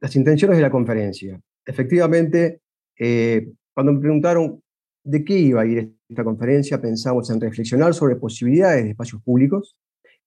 [0.00, 1.40] Las intenciones de la conferencia.
[1.64, 2.60] Efectivamente,
[2.98, 4.62] eh, cuando me preguntaron
[5.02, 9.78] de qué iba a ir esta conferencia, pensamos en reflexionar sobre posibilidades de espacios públicos,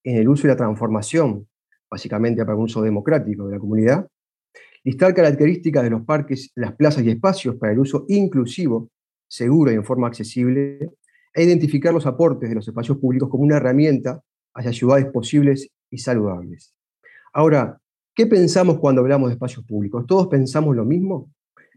[0.04, 1.48] en el uso y la transformación,
[1.92, 4.08] básicamente para un uso democrático de la comunidad,
[4.84, 8.90] listar características de los parques, las plazas y espacios para el uso inclusivo,
[9.28, 10.92] seguro y en forma accesible,
[11.34, 14.22] e identificar los aportes de los espacios públicos como una herramienta
[14.54, 16.74] hacia ciudades posibles y saludables.
[17.34, 17.80] Ahora,
[18.14, 20.06] ¿qué pensamos cuando hablamos de espacios públicos?
[20.06, 21.32] ¿Todos pensamos lo mismo?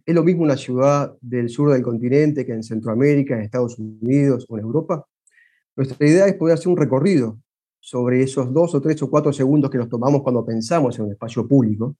[0.04, 4.44] ¿Es lo mismo una ciudad del sur del continente que en Centroamérica, en Estados Unidos
[4.48, 5.06] o en Europa?
[5.76, 7.38] Nuestra idea es poder hacer un recorrido
[7.78, 11.12] sobre esos dos o tres o cuatro segundos que nos tomamos cuando pensamos en un
[11.12, 11.96] espacio público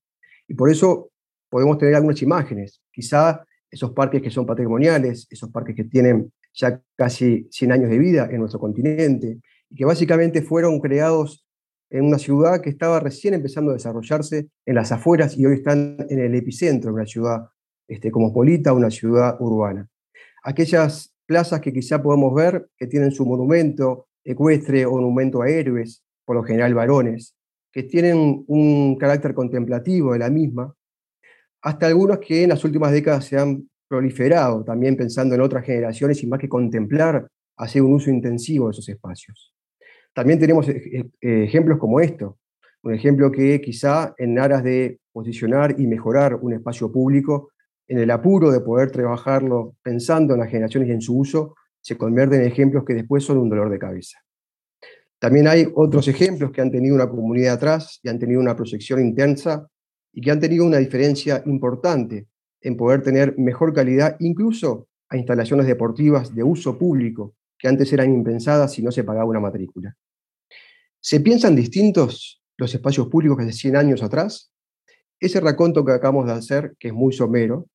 [0.49, 1.11] y por eso
[1.49, 2.81] podemos tener algunas imágenes.
[2.93, 7.99] Quizá esos parques que son patrimoniales, esos parques que tienen ya casi 100 años de
[7.99, 11.45] vida en nuestro continente, y que básicamente fueron creados
[11.91, 15.97] en una ciudad que estaba recién empezando a desarrollarse en las afueras y hoy están
[16.09, 17.49] en el epicentro de una ciudad
[17.89, 19.89] este, cosmopolita, una ciudad urbana.
[20.43, 26.03] Aquellas plazas que quizá podemos ver que tienen su monumento ecuestre o monumento a héroes,
[26.25, 27.37] por lo general varones,
[27.75, 30.73] que tienen un carácter contemplativo de la misma,
[31.61, 36.23] hasta algunos que en las últimas décadas se han proliferado, también pensando en otras generaciones
[36.23, 39.53] y más que contemplar, hacer un uso intensivo de esos espacios.
[40.13, 40.69] También tenemos
[41.21, 42.39] ejemplos como esto,
[42.85, 47.51] un ejemplo que quizá en aras de posicionar y mejorar un espacio público,
[47.89, 51.99] en el apuro de poder trabajarlo pensando en las generaciones y en su uso, se
[51.99, 54.24] convierten en ejemplos que después son un dolor de cabeza.
[55.25, 59.01] También hay otros ejemplos que han tenido una comunidad atrás y han tenido una proyección
[59.01, 59.67] intensa
[60.13, 62.27] y que han tenido una diferencia importante
[62.61, 68.13] en poder tener mejor calidad, incluso a instalaciones deportivas de uso público que antes eran
[68.13, 69.97] impensadas si no se pagaba una matrícula.
[71.01, 74.53] ¿Se piensan distintos los espacios públicos que hace 100 años atrás?
[75.19, 77.67] Ese raconto que acabamos de hacer, que es muy somero,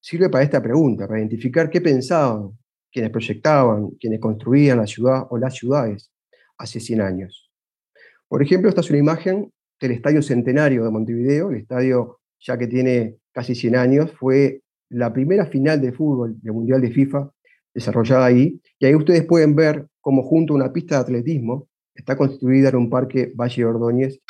[0.00, 2.58] sirve para esta pregunta, para identificar qué pensaban
[2.90, 6.10] quienes proyectaban, quienes construían la ciudad o las ciudades
[6.58, 7.50] hace 100 años.
[8.28, 12.66] Por ejemplo, esta es una imagen del Estadio Centenario de Montevideo, el estadio ya que
[12.66, 17.30] tiene casi 100 años, fue la primera final de fútbol del Mundial de FIFA
[17.74, 22.16] desarrollada ahí, y ahí ustedes pueden ver cómo junto a una pista de atletismo está
[22.16, 24.20] constituida en un parque Valle Ordóñez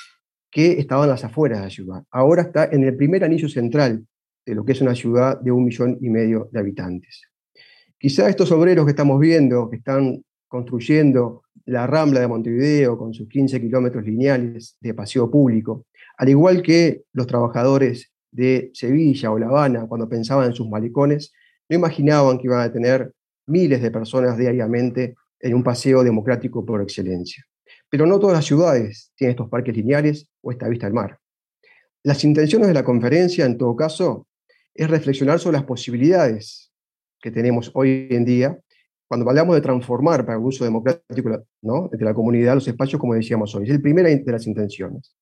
[0.50, 2.04] que estaba en las afueras de la ciudad.
[2.10, 4.06] Ahora está en el primer anillo central
[4.46, 7.22] de lo que es una ciudad de un millón y medio de habitantes.
[7.98, 13.28] Quizá estos obreros que estamos viendo, que están construyendo la Rambla de Montevideo con sus
[13.28, 19.46] 15 kilómetros lineales de paseo público, al igual que los trabajadores de Sevilla o La
[19.46, 21.32] Habana, cuando pensaban en sus malicones,
[21.68, 23.12] no imaginaban que iban a tener
[23.46, 27.44] miles de personas diariamente en un paseo democrático por excelencia.
[27.88, 31.18] Pero no todas las ciudades tienen estos parques lineales o esta vista al mar.
[32.02, 34.26] Las intenciones de la conferencia, en todo caso,
[34.74, 36.72] es reflexionar sobre las posibilidades
[37.20, 38.58] que tenemos hoy en día
[39.06, 41.88] cuando hablamos de transformar para el uso democrático ¿no?
[41.92, 43.64] de la comunidad los espacios, como decíamos hoy.
[43.64, 45.14] Es el primero de las intenciones.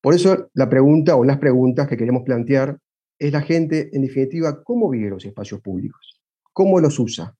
[0.00, 2.78] Por eso la pregunta o las preguntas que queremos plantear
[3.18, 6.20] es la gente, en definitiva, cómo vive los espacios públicos,
[6.52, 7.34] cómo los usa,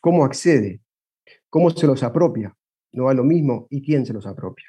[0.00, 0.80] cómo accede,
[1.48, 2.56] cómo se los apropia,
[2.92, 4.66] no va lo mismo y quién se los apropia.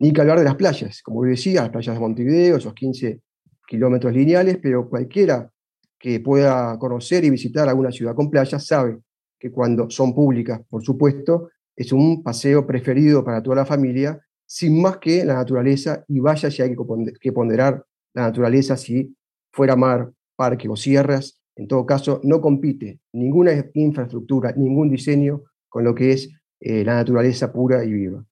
[0.00, 3.20] Ni que hablar de las playas, como decía, las playas de Montevideo, esos 15
[3.66, 5.50] kilómetros lineales, pero cualquiera
[5.98, 8.98] que pueda conocer y visitar alguna ciudad con playas sabe
[9.38, 14.80] que cuando son públicas, por supuesto, es un paseo preferido para toda la familia, sin
[14.80, 16.74] más que la naturaleza, y vaya si hay
[17.20, 17.84] que ponderar
[18.14, 19.14] la naturaleza si
[19.52, 25.82] fuera mar, parque o sierras, en todo caso, no compite ninguna infraestructura, ningún diseño con
[25.82, 26.30] lo que es
[26.60, 28.24] eh, la naturaleza pura y viva.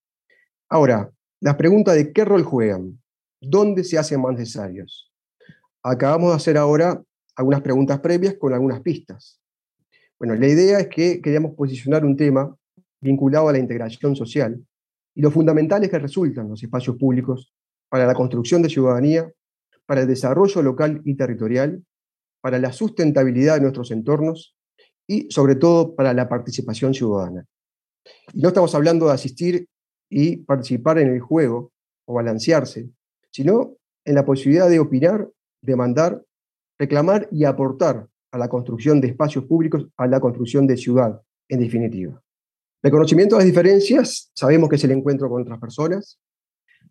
[0.69, 3.01] Ahora, las preguntas de qué rol juegan,
[3.41, 5.11] dónde se hacen más necesarios.
[5.83, 7.03] Acabamos de hacer ahora
[7.37, 9.39] algunas preguntas previas con algunas pistas.
[10.19, 12.53] Bueno, la idea es que queríamos posicionar un tema
[12.99, 14.59] vinculado a la integración social
[15.13, 17.53] y lo fundamentales que resultan los espacios públicos
[17.89, 19.31] para la construcción de ciudadanía,
[19.85, 21.83] para el desarrollo local y territorial,
[22.41, 24.55] para la sustentabilidad de nuestros entornos
[25.07, 27.45] y sobre todo para la participación ciudadana.
[28.33, 29.67] Y no estamos hablando de asistir
[30.09, 31.71] y participar en el juego
[32.05, 32.89] o balancearse,
[33.31, 35.29] sino en la posibilidad de opinar,
[35.61, 36.23] demandar,
[36.79, 41.59] reclamar y aportar a la construcción de espacios públicos, a la construcción de ciudad, en
[41.59, 42.21] definitiva.
[42.83, 46.19] Reconocimiento de las diferencias, sabemos que es el encuentro con otras personas,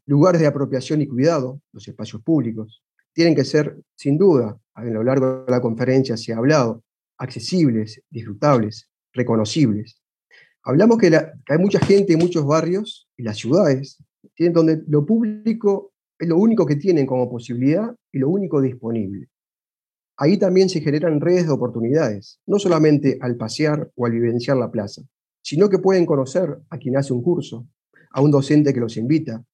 [0.07, 5.03] lugares de apropiación y cuidado, los espacios públicos, tienen que ser, sin duda, a lo
[5.03, 6.83] largo de la conferencia se ha hablado,
[7.19, 10.01] accesibles, disfrutables, reconocibles.
[10.63, 13.99] Hablamos que, hay mucha gente en muchos barrios y las ciudades
[14.39, 19.29] donde lo público es lo único que tienen como posibilidad y lo único disponible.
[20.19, 24.71] Ahí también se generan redes de oportunidades, no solamente al pasear o al vivenciar la
[24.71, 25.03] plaza,
[25.43, 27.67] sino que pueden conocer a quien hace un curso,
[28.13, 29.45] a un docente que los invita,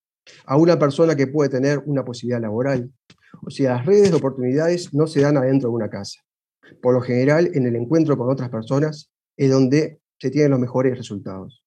[0.47, 2.93] a una persona que puede tener una posibilidad laboral.
[3.45, 6.21] O sea, las redes de oportunidades no se dan adentro de una casa.
[6.81, 10.97] Por lo general, en el encuentro con otras personas es donde se tienen los mejores
[10.97, 11.65] resultados.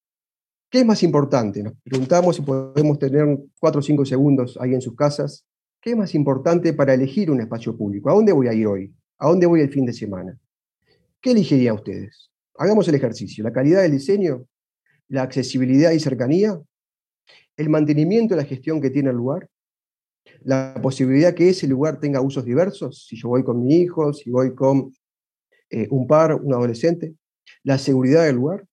[0.70, 1.64] ¿Qué es más importante?
[1.64, 3.26] Nos preguntamos si podemos tener
[3.60, 5.46] cuatro o cinco segundos ahí en sus casas.
[5.86, 8.10] ¿Qué es más importante para elegir un espacio público?
[8.10, 8.92] ¿A dónde voy a ir hoy?
[9.20, 10.36] ¿A dónde voy el fin de semana?
[11.22, 12.32] ¿Qué elegirían ustedes?
[12.58, 13.44] Hagamos el ejercicio.
[13.44, 14.48] La calidad del diseño,
[15.10, 16.60] la accesibilidad y cercanía,
[17.56, 19.48] el mantenimiento y la gestión que tiene el lugar,
[20.42, 24.32] la posibilidad que ese lugar tenga usos diversos, si yo voy con mi hijo, si
[24.32, 24.92] voy con
[25.70, 27.14] eh, un par, un adolescente,
[27.62, 28.66] la seguridad del lugar.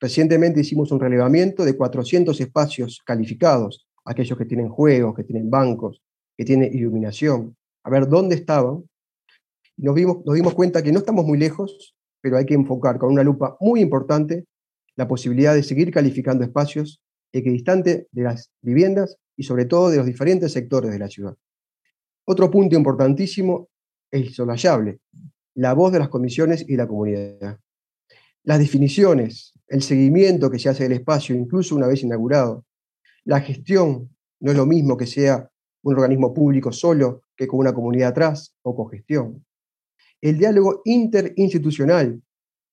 [0.00, 6.02] Recientemente hicimos un relevamiento de 400 espacios calificados, aquellos que tienen juegos, que tienen bancos,
[6.36, 8.84] que tienen iluminación, a ver dónde estaban.
[9.76, 13.12] Nos, vimos, nos dimos cuenta que no estamos muy lejos, pero hay que enfocar con
[13.12, 14.46] una lupa muy importante
[14.96, 17.00] la posibilidad de seguir calificando espacios
[17.32, 21.36] equidistantes de las viviendas y sobre todo de los diferentes sectores de la ciudad.
[22.24, 23.68] Otro punto importantísimo
[24.10, 24.98] es solayable,
[25.54, 27.58] la voz de las comisiones y la comunidad.
[28.42, 32.64] Las definiciones, el seguimiento que se hace del espacio, incluso una vez inaugurado,
[33.24, 35.50] la gestión, no es lo mismo que sea
[35.86, 39.44] un organismo público solo que con una comunidad atrás o con gestión.
[40.20, 42.20] El diálogo interinstitucional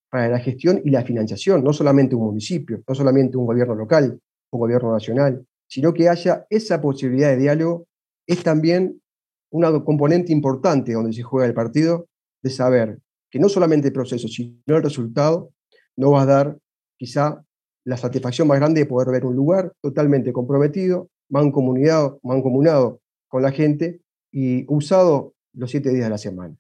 [0.10, 4.20] para la gestión y la financiación, no solamente un municipio, no solamente un gobierno local,
[4.52, 7.86] un gobierno nacional, sino que haya esa posibilidad de diálogo,
[8.26, 9.00] es también
[9.52, 12.08] un componente importante donde se juega el partido,
[12.42, 13.00] de saber
[13.30, 15.52] que no solamente el proceso, sino el resultado
[15.96, 16.58] no va a dar
[16.98, 17.44] quizá
[17.86, 23.03] la satisfacción más grande de poder ver un lugar totalmente comprometido, mancomunado, mancomunado
[23.34, 24.00] con la gente
[24.32, 26.56] y usado los siete días de la semana.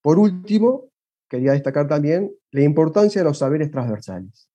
[0.00, 0.88] Por último,
[1.28, 4.48] quería destacar también la importancia de los saberes transversales.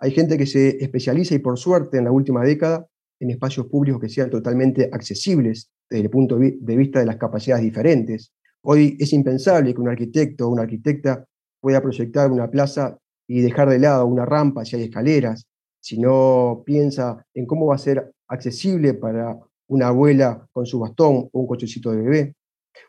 [0.00, 2.88] Hay gente que se especializa y por suerte en la última década
[3.20, 7.62] en espacios públicos que sean totalmente accesibles desde el punto de vista de las capacidades
[7.62, 8.32] diferentes.
[8.62, 11.24] Hoy es impensable que un arquitecto o una arquitecta
[11.60, 15.46] pueda proyectar una plaza y dejar de lado una rampa si hay escaleras,
[15.78, 19.38] si no piensa en cómo va a ser accesible para
[19.68, 22.34] una abuela con su bastón o un cochecito de bebé.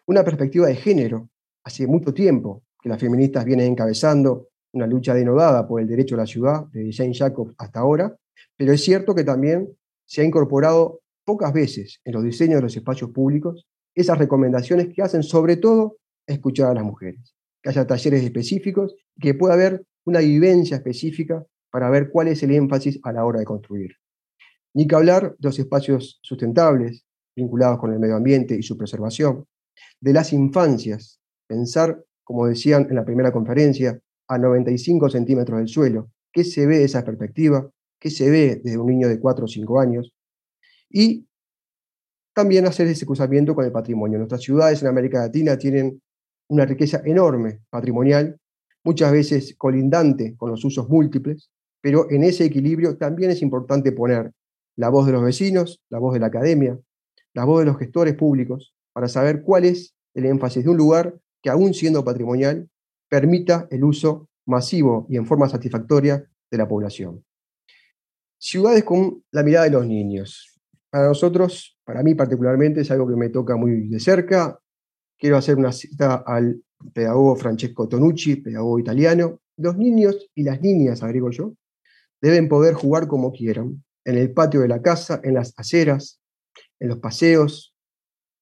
[0.08, 1.30] Una perspectiva de género.
[1.64, 6.20] Hace mucho tiempo que las feministas vienen encabezando una lucha denodada por el derecho a
[6.20, 8.16] la ciudad, desde Jane Jacobs hasta ahora,
[8.56, 9.70] pero es cierto que también
[10.06, 15.02] se ha incorporado pocas veces en los diseños de los espacios públicos esas recomendaciones que
[15.02, 20.20] hacen sobre todo escuchar a las mujeres, que haya talleres específicos, que pueda haber una
[20.20, 23.92] vivencia específica para ver cuál es el énfasis a la hora de construir.
[24.74, 27.06] Ni que hablar de los espacios sustentables
[27.36, 29.46] vinculados con el medio ambiente y su preservación,
[30.02, 36.12] de las infancias, pensar, como decían en la primera conferencia, a 95 centímetros del suelo.
[36.32, 37.70] ¿Qué se ve de esa perspectiva?
[38.00, 40.14] ¿Qué se ve desde un niño de 4 o 5 años?
[40.90, 41.28] Y
[42.34, 44.18] también hacer ese cruzamiento con el patrimonio.
[44.18, 46.02] Nuestras ciudades en América Latina tienen
[46.50, 48.40] una riqueza enorme patrimonial,
[48.84, 51.50] muchas veces colindante con los usos múltiples,
[51.82, 54.32] pero en ese equilibrio también es importante poner
[54.80, 56.80] la voz de los vecinos, la voz de la academia,
[57.34, 61.20] la voz de los gestores públicos, para saber cuál es el énfasis de un lugar
[61.44, 62.70] que, aún siendo patrimonial,
[63.10, 67.26] permita el uso masivo y en forma satisfactoria de la población.
[68.38, 70.58] Ciudades con la mirada de los niños.
[70.90, 74.58] Para nosotros, para mí particularmente, es algo que me toca muy de cerca.
[75.18, 76.64] Quiero hacer una cita al
[76.94, 79.42] pedagogo Francesco Tonucci, pedagogo italiano.
[79.58, 81.54] Los niños y las niñas, agrego yo,
[82.22, 86.22] deben poder jugar como quieran, en el patio de la casa, en las aceras,
[86.80, 87.76] en los paseos,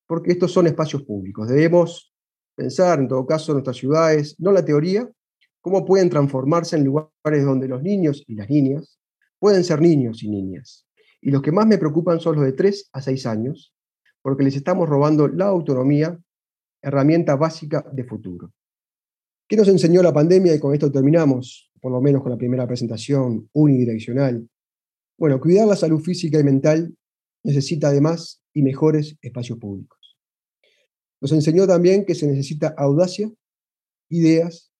[0.07, 1.47] porque estos son espacios públicos.
[1.47, 2.13] Debemos
[2.55, 5.09] pensar, en todo caso, en nuestras ciudades, no la teoría,
[5.61, 8.99] cómo pueden transformarse en lugares donde los niños y las niñas
[9.39, 10.87] pueden ser niños y niñas.
[11.21, 13.73] Y los que más me preocupan son los de 3 a 6 años,
[14.21, 16.17] porque les estamos robando la autonomía,
[16.81, 18.51] herramienta básica de futuro.
[19.47, 20.53] ¿Qué nos enseñó la pandemia?
[20.55, 24.47] Y con esto terminamos, por lo menos con la primera presentación unidireccional.
[25.17, 26.95] Bueno, cuidar la salud física y mental
[27.43, 29.97] necesita además y mejores espacios públicos.
[31.19, 33.31] Nos enseñó también que se necesita audacia,
[34.09, 34.71] ideas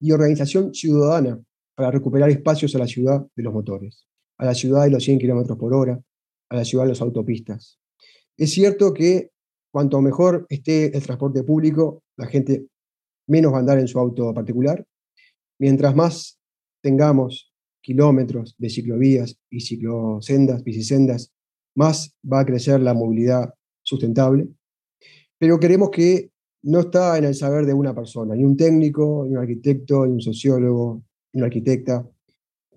[0.00, 1.40] y organización ciudadana
[1.76, 4.08] para recuperar espacios a la ciudad de los motores,
[4.38, 6.02] a la ciudad de los 100 kilómetros por hora,
[6.48, 7.78] a la ciudad de las autopistas.
[8.36, 9.30] Es cierto que
[9.70, 12.66] cuanto mejor esté el transporte público, la gente
[13.28, 14.84] menos va a andar en su auto particular.
[15.60, 16.40] Mientras más
[16.82, 17.54] tengamos
[17.86, 21.32] kilómetros de ciclovías y ciclosendas, bicisendas,
[21.76, 24.48] más va a crecer la movilidad sustentable
[25.38, 26.30] pero queremos que
[26.62, 30.14] no está en el saber de una persona, ni un técnico, ni un arquitecto, ni
[30.14, 32.08] un sociólogo, ni una arquitecta,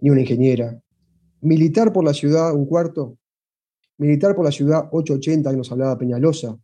[0.01, 0.79] ni una ingeniera.
[1.41, 3.17] Militar por la ciudad, un cuarto.
[3.97, 6.57] Militar por la ciudad 880 que nos hablaba Peñalosa,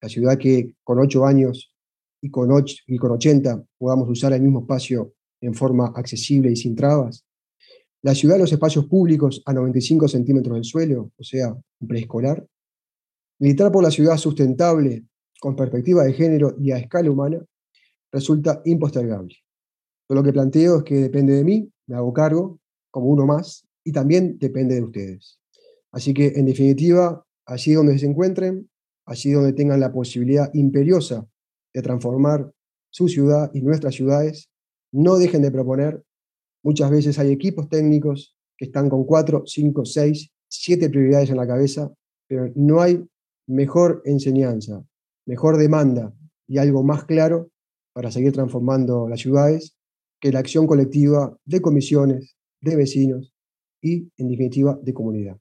[0.00, 1.74] la ciudad que con 8 años
[2.20, 6.56] y con, 8, y con 80 podamos usar el mismo espacio en forma accesible y
[6.56, 7.24] sin trabas.
[8.02, 12.46] La ciudad de los espacios públicos a 95 centímetros del suelo, o sea, preescolar.
[13.40, 15.04] Militar por la ciudad sustentable,
[15.40, 17.44] con perspectiva de género y a escala humana,
[18.12, 19.36] resulta impostergable.
[20.08, 23.92] lo que planteo es que depende de mí, me hago cargo como uno más y
[23.92, 25.38] también depende de ustedes.
[25.92, 28.70] Así que, en definitiva, allí donde se encuentren,
[29.06, 31.26] allí donde tengan la posibilidad imperiosa
[31.74, 32.52] de transformar
[32.90, 34.50] su ciudad y nuestras ciudades,
[34.92, 36.02] no dejen de proponer.
[36.62, 41.46] Muchas veces hay equipos técnicos que están con cuatro, cinco, seis, siete prioridades en la
[41.46, 41.92] cabeza,
[42.26, 43.04] pero no hay
[43.46, 44.84] mejor enseñanza,
[45.26, 46.12] mejor demanda
[46.46, 47.50] y algo más claro
[47.92, 49.76] para seguir transformando las ciudades
[50.20, 53.32] que la acción colectiva de comisiones, de vecinos
[53.80, 55.36] y, en definitiva, de comunidad.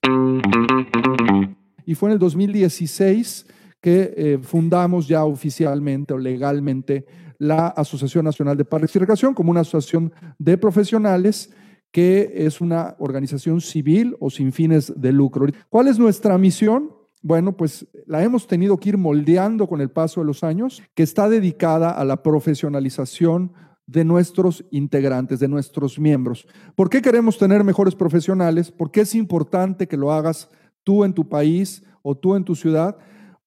[1.86, 3.47] Y fue en el 2016
[3.82, 7.05] que eh, fundamos ya oficialmente o legalmente
[7.39, 11.51] la Asociación Nacional de Parques y Recreación como una asociación de profesionales
[11.91, 15.47] que es una organización civil o sin fines de lucro.
[15.69, 16.97] ¿Cuál es nuestra misión?
[17.27, 21.03] bueno, pues la hemos tenido que ir moldeando con el paso de los años, que
[21.03, 23.51] está dedicada a la profesionalización
[23.85, 26.47] de nuestros integrantes, de nuestros miembros.
[26.75, 28.71] ¿Por qué queremos tener mejores profesionales?
[28.71, 30.49] ¿Por qué es importante que lo hagas
[30.83, 32.97] tú en tu país o tú en tu ciudad?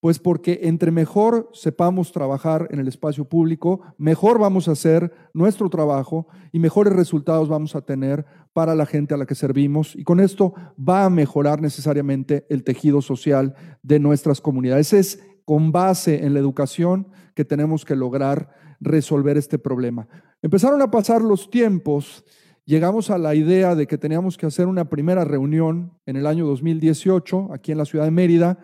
[0.01, 5.69] Pues porque entre mejor sepamos trabajar en el espacio público, mejor vamos a hacer nuestro
[5.69, 9.95] trabajo y mejores resultados vamos a tener para la gente a la que servimos.
[9.95, 14.93] Y con esto va a mejorar necesariamente el tejido social de nuestras comunidades.
[14.95, 20.09] Es con base en la educación que tenemos que lograr resolver este problema.
[20.41, 22.25] Empezaron a pasar los tiempos
[22.71, 26.47] llegamos a la idea de que teníamos que hacer una primera reunión en el año
[26.47, 28.59] 2018 aquí en la ciudad de Mérida.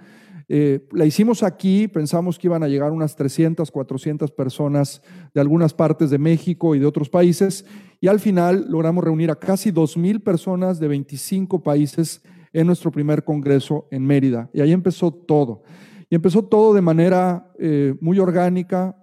[0.48, 5.02] Eh, la hicimos aquí, pensamos que iban a llegar unas 300, 400 personas
[5.34, 7.64] de algunas partes de México y de otros países,
[8.00, 12.22] y al final logramos reunir a casi 2.000 personas de 25 países
[12.52, 14.48] en nuestro primer congreso en Mérida.
[14.52, 15.62] Y ahí empezó todo.
[16.08, 18.96] Y empezó todo de manera eh, muy orgánica.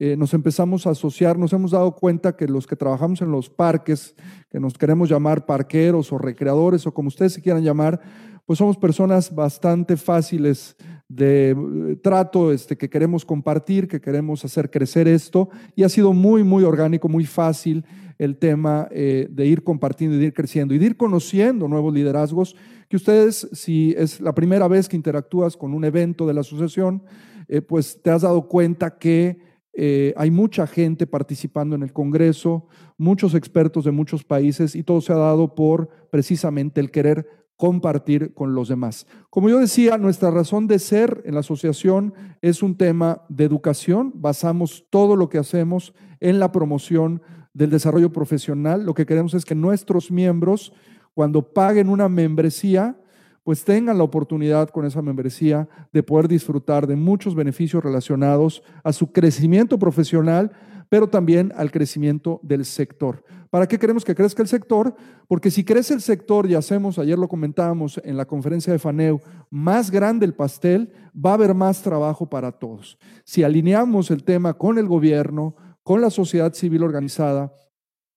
[0.00, 3.50] Eh, nos empezamos a asociar, nos hemos dado cuenta que los que trabajamos en los
[3.50, 4.14] parques,
[4.50, 8.00] que nos queremos llamar parqueros o recreadores o como ustedes se quieran llamar,
[8.48, 10.74] pues somos personas bastante fáciles
[11.06, 16.14] de eh, trato, este, que queremos compartir, que queremos hacer crecer esto, y ha sido
[16.14, 17.84] muy, muy orgánico, muy fácil
[18.18, 22.56] el tema de ir compartiendo y de ir creciendo y de ir conociendo nuevos liderazgos
[22.88, 27.02] que ustedes, si es la primera vez que interactúas con un evento de la asociación,
[27.48, 29.38] eh, pues te has dado cuenta que
[29.74, 35.00] eh, hay mucha gente participando en el Congreso, muchos expertos de muchos países y todo
[35.00, 39.06] se ha dado por precisamente el querer compartir con los demás.
[39.28, 44.12] Como yo decía, nuestra razón de ser en la asociación es un tema de educación.
[44.14, 47.20] Basamos todo lo que hacemos en la promoción
[47.52, 48.86] del desarrollo profesional.
[48.86, 50.72] Lo que queremos es que nuestros miembros
[51.18, 52.96] cuando paguen una membresía,
[53.42, 58.92] pues tengan la oportunidad con esa membresía de poder disfrutar de muchos beneficios relacionados a
[58.92, 60.52] su crecimiento profesional,
[60.88, 63.24] pero también al crecimiento del sector.
[63.50, 64.94] ¿Para qué queremos que crezca el sector?
[65.26, 69.20] Porque si crece el sector, y hacemos, ayer lo comentábamos en la conferencia de FANEU,
[69.50, 72.98] más grande el pastel, va a haber más trabajo para todos.
[73.24, 77.52] Si alineamos el tema con el gobierno, con la sociedad civil organizada,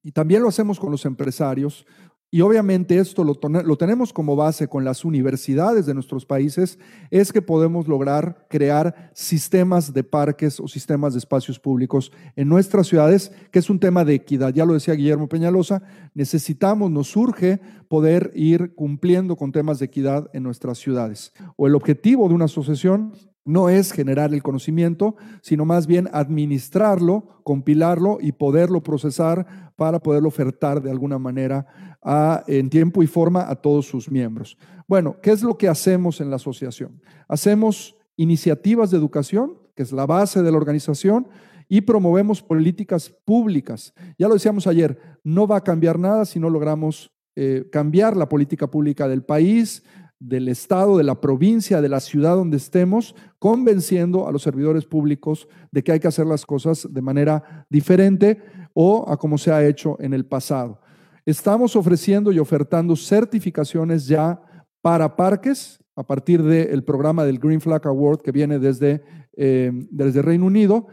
[0.04, 1.86] y también lo hacemos con los empresarios,
[2.34, 3.36] y obviamente esto lo,
[3.76, 6.80] tenemos como base con las universidades de nuestros países,
[7.10, 12.88] es que podemos lograr crear sistemas de parques o sistemas de espacios públicos en nuestras
[12.88, 14.54] ciudades, que es un tema de equidad.
[14.54, 17.60] Ya lo decía Guillermo Peñalosa, necesitamos, nos surge
[17.90, 21.34] poder ir cumpliendo con temas de equidad en nuestras ciudades.
[21.58, 23.12] O el objetivo de una asociación
[23.44, 30.28] no es generar el conocimiento, sino más bien administrarlo, compilarlo y poderlo procesar para poderlo
[30.28, 31.91] ofertar de alguna manera
[32.48, 34.58] en tiempo y forma a todos sus miembros.
[34.88, 37.02] Bueno, ¿qué es lo que hacemos en la asociación?
[37.28, 41.28] Hacemos iniciativas de educación, que es la base de la organización,
[41.70, 43.94] y promovemos políticas públicas.
[44.18, 48.28] Ya lo decíamos ayer, no va a cambiar nada si no logramos eh, cambiar la
[48.28, 49.84] política pública del país,
[50.20, 55.48] del Estado, de la provincia, de la ciudad donde estemos, convenciendo a los servidores públicos
[55.72, 58.42] de que hay que hacer las cosas de manera diferente
[58.74, 60.81] o a como se ha hecho en el pasado.
[61.26, 64.42] Estamos ofreciendo y ofertando certificaciones ya
[64.82, 69.04] para parques a partir del programa del Green Flag Award que viene desde,
[69.38, 70.88] eh, desde Reino Unido.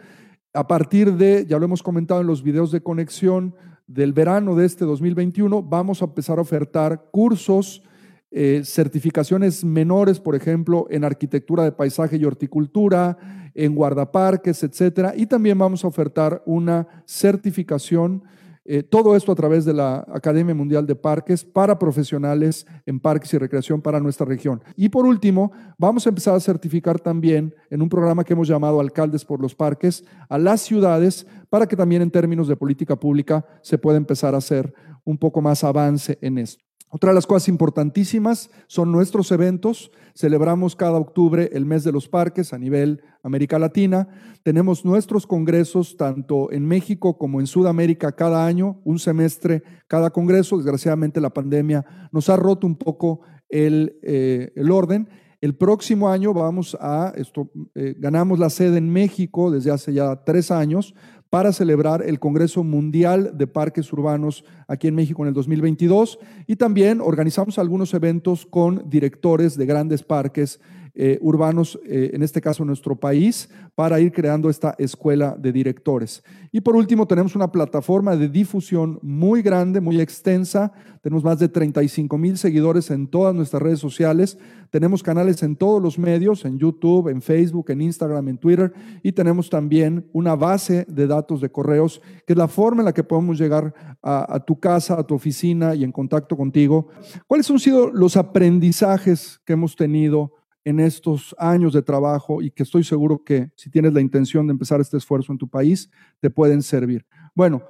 [0.52, 3.54] A partir de, ya lo hemos comentado en los videos de conexión
[3.86, 7.82] del verano de este 2021, vamos a empezar a ofertar cursos
[8.30, 13.16] eh, certificaciones menores, por ejemplo, en arquitectura de paisaje y horticultura,
[13.54, 15.14] en guardaparques, etcétera.
[15.16, 18.22] Y también vamos a ofertar una certificación,
[18.70, 23.32] eh, todo esto a través de la Academia Mundial de Parques para profesionales en parques
[23.32, 24.62] y recreación para nuestra región.
[24.76, 28.78] Y por último, vamos a empezar a certificar también en un programa que hemos llamado
[28.78, 33.46] Alcaldes por los Parques a las ciudades para que también en términos de política pública
[33.62, 36.67] se pueda empezar a hacer un poco más avance en esto.
[36.90, 39.90] Otra de las cosas importantísimas son nuestros eventos.
[40.14, 44.08] Celebramos cada octubre el mes de los parques a nivel América Latina.
[44.42, 50.56] Tenemos nuestros congresos tanto en México como en Sudamérica cada año, un semestre cada congreso.
[50.56, 53.20] Desgraciadamente la pandemia nos ha roto un poco
[53.50, 55.10] el, eh, orden.
[55.42, 60.24] El próximo año vamos a, esto, eh, ganamos la sede en México desde hace ya
[60.24, 60.94] tres años
[61.30, 66.56] para celebrar el Congreso Mundial de Parques Urbanos aquí en México en el 2022 y
[66.56, 70.60] también organizamos algunos eventos con directores de grandes parques
[71.00, 76.24] eh, urbanos, eh, en este caso nuestro país, para ir creando esta escuela de directores.
[76.50, 80.72] Y por último, tenemos una plataforma de difusión muy grande, muy extensa.
[81.00, 84.38] Tenemos más de 35 mil seguidores en todas nuestras redes sociales.
[84.70, 88.72] Tenemos canales en todos los medios, en YouTube, en Facebook, en Instagram, en Twitter.
[89.04, 92.92] Y tenemos también una base de datos de correos, que es la forma en la
[92.92, 93.72] que podemos llegar
[94.02, 96.88] a, a tu casa, a tu oficina y en contacto contigo.
[97.28, 100.37] ¿Cuáles han sido los aprendizajes que hemos tenido?
[100.68, 104.52] En estos años de trabajo y que estoy seguro que si tienes la intención de
[104.52, 105.90] empezar este esfuerzo en tu país,
[106.20, 107.06] te pueden servir.
[107.34, 107.62] Bueno,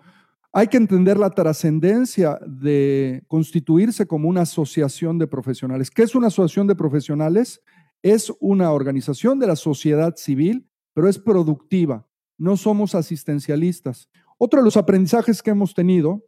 [0.53, 5.91] hay que entender la trascendencia de constituirse como una asociación de profesionales.
[5.91, 7.63] ¿Qué es una asociación de profesionales?
[8.03, 12.07] Es una organización de la sociedad civil, pero es productiva.
[12.37, 14.09] No somos asistencialistas.
[14.39, 16.25] Otro de los aprendizajes que hemos tenido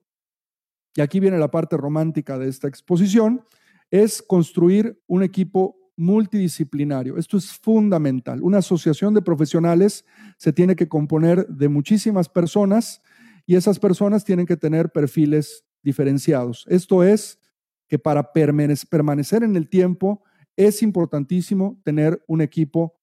[0.96, 3.44] y aquí viene la parte romántica de esta exposición,
[3.90, 7.18] es construir un equipo multidisciplinario.
[7.18, 8.42] Esto es fundamental.
[8.42, 10.04] Una asociación de profesionales
[10.38, 13.02] se tiene que componer de muchísimas personas
[13.46, 16.64] y esas personas tienen que tener perfiles diferenciados.
[16.68, 17.38] Esto es
[17.86, 20.22] que para permanecer en el tiempo
[20.56, 22.94] es importantísimo tener un equipo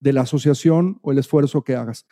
[0.00, 2.06] de la asociación o el esfuerzo que hagas.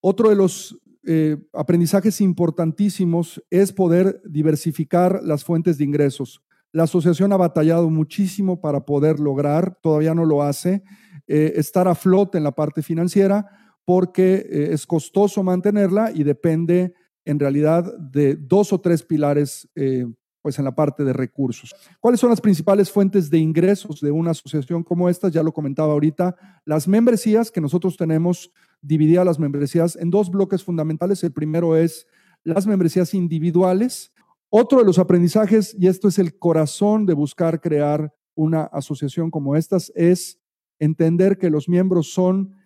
[0.00, 6.42] Otro de los eh, aprendizajes importantísimos es poder diversificar las fuentes de ingresos.
[6.72, 10.82] La asociación ha batallado muchísimo para poder lograr, todavía no lo hace,
[11.26, 13.46] eh, estar a flote en la parte financiera
[13.84, 16.94] porque eh, es costoso mantenerla y depende
[17.24, 20.06] en realidad de dos o tres pilares eh,
[20.42, 21.74] pues en la parte de recursos.
[22.00, 25.28] ¿Cuáles son las principales fuentes de ingresos de una asociación como esta?
[25.28, 28.50] Ya lo comentaba ahorita, las membresías que nosotros tenemos
[28.80, 31.22] divididas las membresías en dos bloques fundamentales.
[31.22, 32.06] El primero es
[32.42, 34.12] las membresías individuales,
[34.50, 39.56] otro de los aprendizajes, y esto es el corazón de buscar crear una asociación como
[39.56, 40.40] estas, es
[40.80, 42.56] entender que los miembros son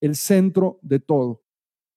[0.00, 1.42] el centro de todo.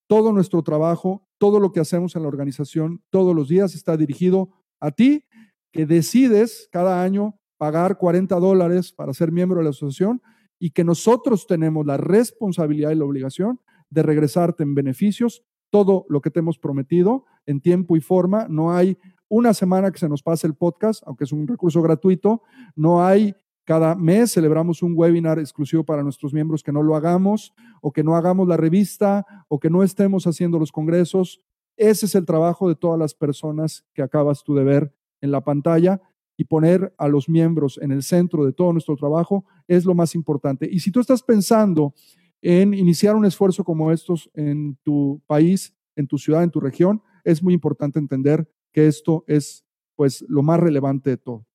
[0.08, 4.50] Todo nuestro trabajo, todo lo que hacemos en la organización todos los días está dirigido
[4.80, 5.26] a ti,
[5.72, 10.22] que decides cada año pagar 40 dólares para ser miembro de la asociación
[10.60, 16.22] y que nosotros tenemos la responsabilidad y la obligación de regresarte en beneficios todo lo
[16.22, 18.48] que te hemos prometido en tiempo y forma.
[18.50, 18.98] No hay
[19.30, 22.41] una semana que se nos pase el podcast, aunque es un recurso gratuito.
[22.75, 23.36] No hay
[23.67, 28.01] cada mes celebramos un webinar exclusivo para nuestros miembros que no lo hagamos o que
[28.01, 31.41] no hagamos la revista o que no estemos haciendo los congresos.
[31.75, 35.41] Ese es el trabajo de todas las personas que acabas tú de ver en la
[35.43, 36.01] pantalla
[36.38, 40.15] y poner a los miembros en el centro de todo nuestro trabajo es lo más
[40.15, 40.69] importante.
[40.71, 41.93] Y si tú estás pensando
[42.41, 47.01] en iniciar un esfuerzo como estos en tu país, en tu ciudad, en tu región,
[47.25, 49.65] es muy importante entender que esto es
[49.95, 51.45] pues lo más relevante de todo.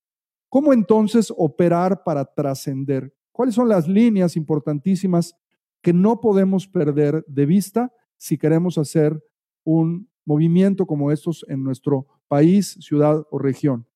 [0.49, 3.15] ¿Cómo entonces operar para trascender?
[3.31, 5.35] ¿Cuáles son las líneas importantísimas
[5.81, 9.23] que no podemos perder de vista si queremos hacer
[9.65, 13.87] un movimiento como estos en nuestro país, ciudad o región?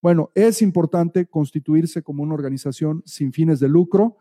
[0.00, 4.16] Bueno, es importante constituirse como una organización sin fines de lucro.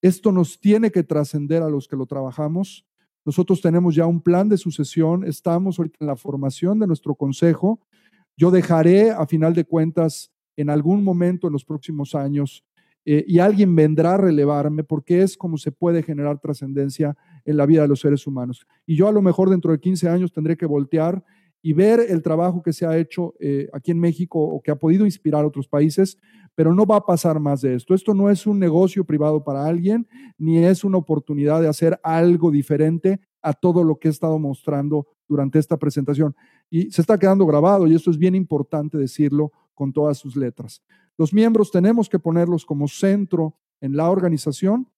[0.00, 2.86] Esto nos tiene que trascender a los que lo trabajamos.
[3.26, 7.80] Nosotros tenemos ya un plan de sucesión, estamos ahorita en la formación de nuestro consejo.
[8.36, 12.64] Yo dejaré, a final de cuentas, en algún momento en los próximos años,
[13.04, 17.66] eh, y alguien vendrá a relevarme porque es como se puede generar trascendencia en la
[17.66, 18.64] vida de los seres humanos.
[18.86, 21.24] Y yo a lo mejor dentro de 15 años tendré que voltear
[21.66, 24.76] y ver el trabajo que se ha hecho eh, aquí en México o que ha
[24.76, 26.16] podido inspirar a otros países,
[26.54, 27.92] pero no va a pasar más de esto.
[27.92, 30.06] Esto no es un negocio privado para alguien,
[30.38, 35.08] ni es una oportunidad de hacer algo diferente a todo lo que he estado mostrando
[35.26, 36.36] durante esta presentación.
[36.70, 40.84] Y se está quedando grabado y esto es bien importante decirlo con todas sus letras.
[41.18, 44.88] Los miembros tenemos que ponerlos como centro en la organización.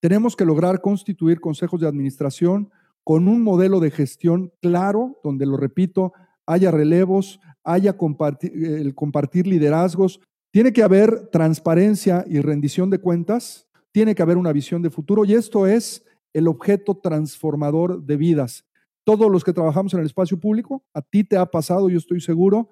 [0.00, 2.70] Tenemos que lograr constituir consejos de administración
[3.08, 6.12] con un modelo de gestión claro, donde, lo repito,
[6.44, 7.96] haya relevos, haya
[8.42, 10.20] el compartir liderazgos.
[10.50, 15.24] Tiene que haber transparencia y rendición de cuentas, tiene que haber una visión de futuro
[15.24, 16.04] y esto es
[16.34, 18.66] el objeto transformador de vidas.
[19.04, 22.20] Todos los que trabajamos en el espacio público, a ti te ha pasado, yo estoy
[22.20, 22.68] seguro,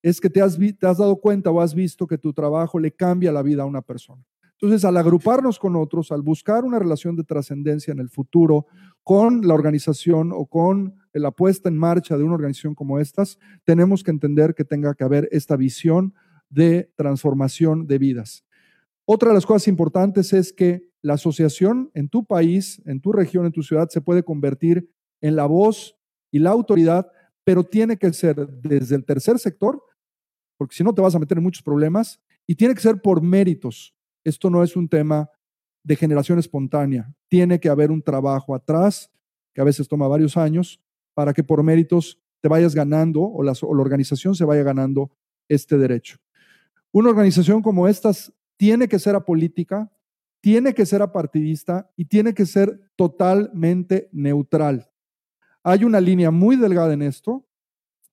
[0.00, 2.90] es que te has, te has dado cuenta o has visto que tu trabajo le
[2.90, 4.24] cambia la vida a una persona.
[4.54, 8.66] Entonces, al agruparnos con otros, al buscar una relación de trascendencia en el futuro
[9.04, 14.02] con la organización o con la puesta en marcha de una organización como estas, tenemos
[14.02, 16.14] que entender que tenga que haber esta visión
[16.48, 18.44] de transformación de vidas.
[19.04, 23.44] Otra de las cosas importantes es que la asociación en tu país, en tu región,
[23.44, 24.90] en tu ciudad, se puede convertir
[25.20, 25.96] en la voz
[26.30, 27.06] y la autoridad,
[27.44, 29.82] pero tiene que ser desde el tercer sector,
[30.56, 33.22] porque si no te vas a meter en muchos problemas, y tiene que ser por
[33.22, 33.94] méritos.
[34.24, 35.28] Esto no es un tema
[35.84, 37.14] de generación espontánea.
[37.28, 39.10] Tiene que haber un trabajo atrás,
[39.52, 40.80] que a veces toma varios años,
[41.12, 45.10] para que por méritos te vayas ganando o la, organización se vaya ganando
[45.48, 46.18] este derecho.
[46.90, 48.10] Una organización como esta
[48.56, 49.90] tiene que ser apolítica,
[50.40, 54.90] tiene que ser apartidista y tiene que ser totalmente neutral.
[55.62, 57.46] Hay una línea muy delgada en esto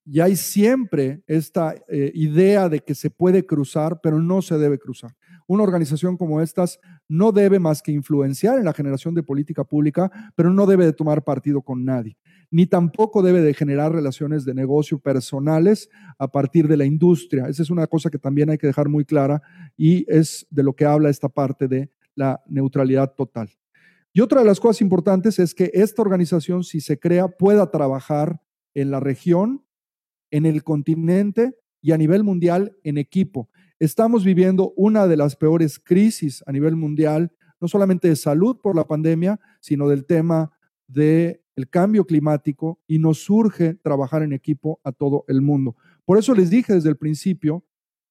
[0.04, 4.78] y hay siempre esta eh, idea de que se puede cruzar, pero no se debe
[4.78, 5.14] cruzar.
[5.52, 6.80] Una organización como estas
[7.10, 10.94] no debe más que influenciar en la generación de política pública, pero no debe de
[10.94, 12.16] tomar partido con nadie,
[12.50, 17.48] ni tampoco debe de generar relaciones de negocio personales a partir de la industria.
[17.48, 19.42] Esa es una cosa que también hay que dejar muy clara
[19.76, 23.50] y es de lo que habla esta parte de la neutralidad total.
[24.14, 28.40] Y otra de las cosas importantes es que esta organización, si se crea, pueda trabajar
[28.72, 29.66] en la región
[30.30, 33.50] en el continente y a nivel mundial en equipo.
[33.78, 38.76] Estamos viviendo una de las peores crisis a nivel mundial, no solamente de salud por
[38.76, 40.52] la pandemia, sino del tema
[40.86, 45.76] del cambio climático y nos surge trabajar en equipo a todo el mundo.
[46.04, 47.64] Por eso les dije desde el principio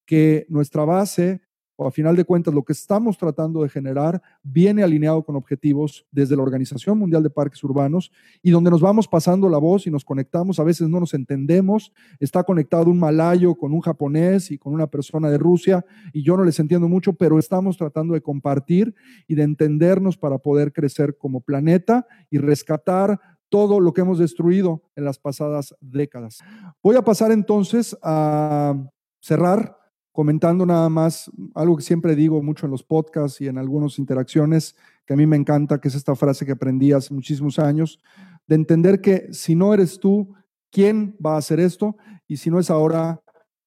[0.05, 1.41] que nuestra base
[1.77, 6.35] a final de cuentas lo que estamos tratando de generar viene alineado con objetivos desde
[6.35, 8.11] la Organización Mundial de Parques Urbanos
[8.41, 11.91] y donde nos vamos pasando la voz y nos conectamos, a veces no nos entendemos,
[12.19, 16.37] está conectado un malayo con un japonés y con una persona de Rusia y yo
[16.37, 18.93] no les entiendo mucho, pero estamos tratando de compartir
[19.27, 23.19] y de entendernos para poder crecer como planeta y rescatar
[23.49, 26.39] todo lo que hemos destruido en las pasadas décadas.
[26.81, 28.75] Voy a pasar entonces a
[29.19, 29.80] cerrar
[30.11, 34.75] comentando nada más algo que siempre digo mucho en los podcasts y en algunas interacciones,
[35.05, 37.99] que a mí me encanta, que es esta frase que aprendí hace muchísimos años,
[38.47, 40.33] de entender que si no eres tú,
[40.71, 41.95] ¿quién va a hacer esto?
[42.27, 43.21] Y si no es ahora,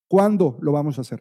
[0.08, 1.20] ¿cuándo lo vamos a hacer?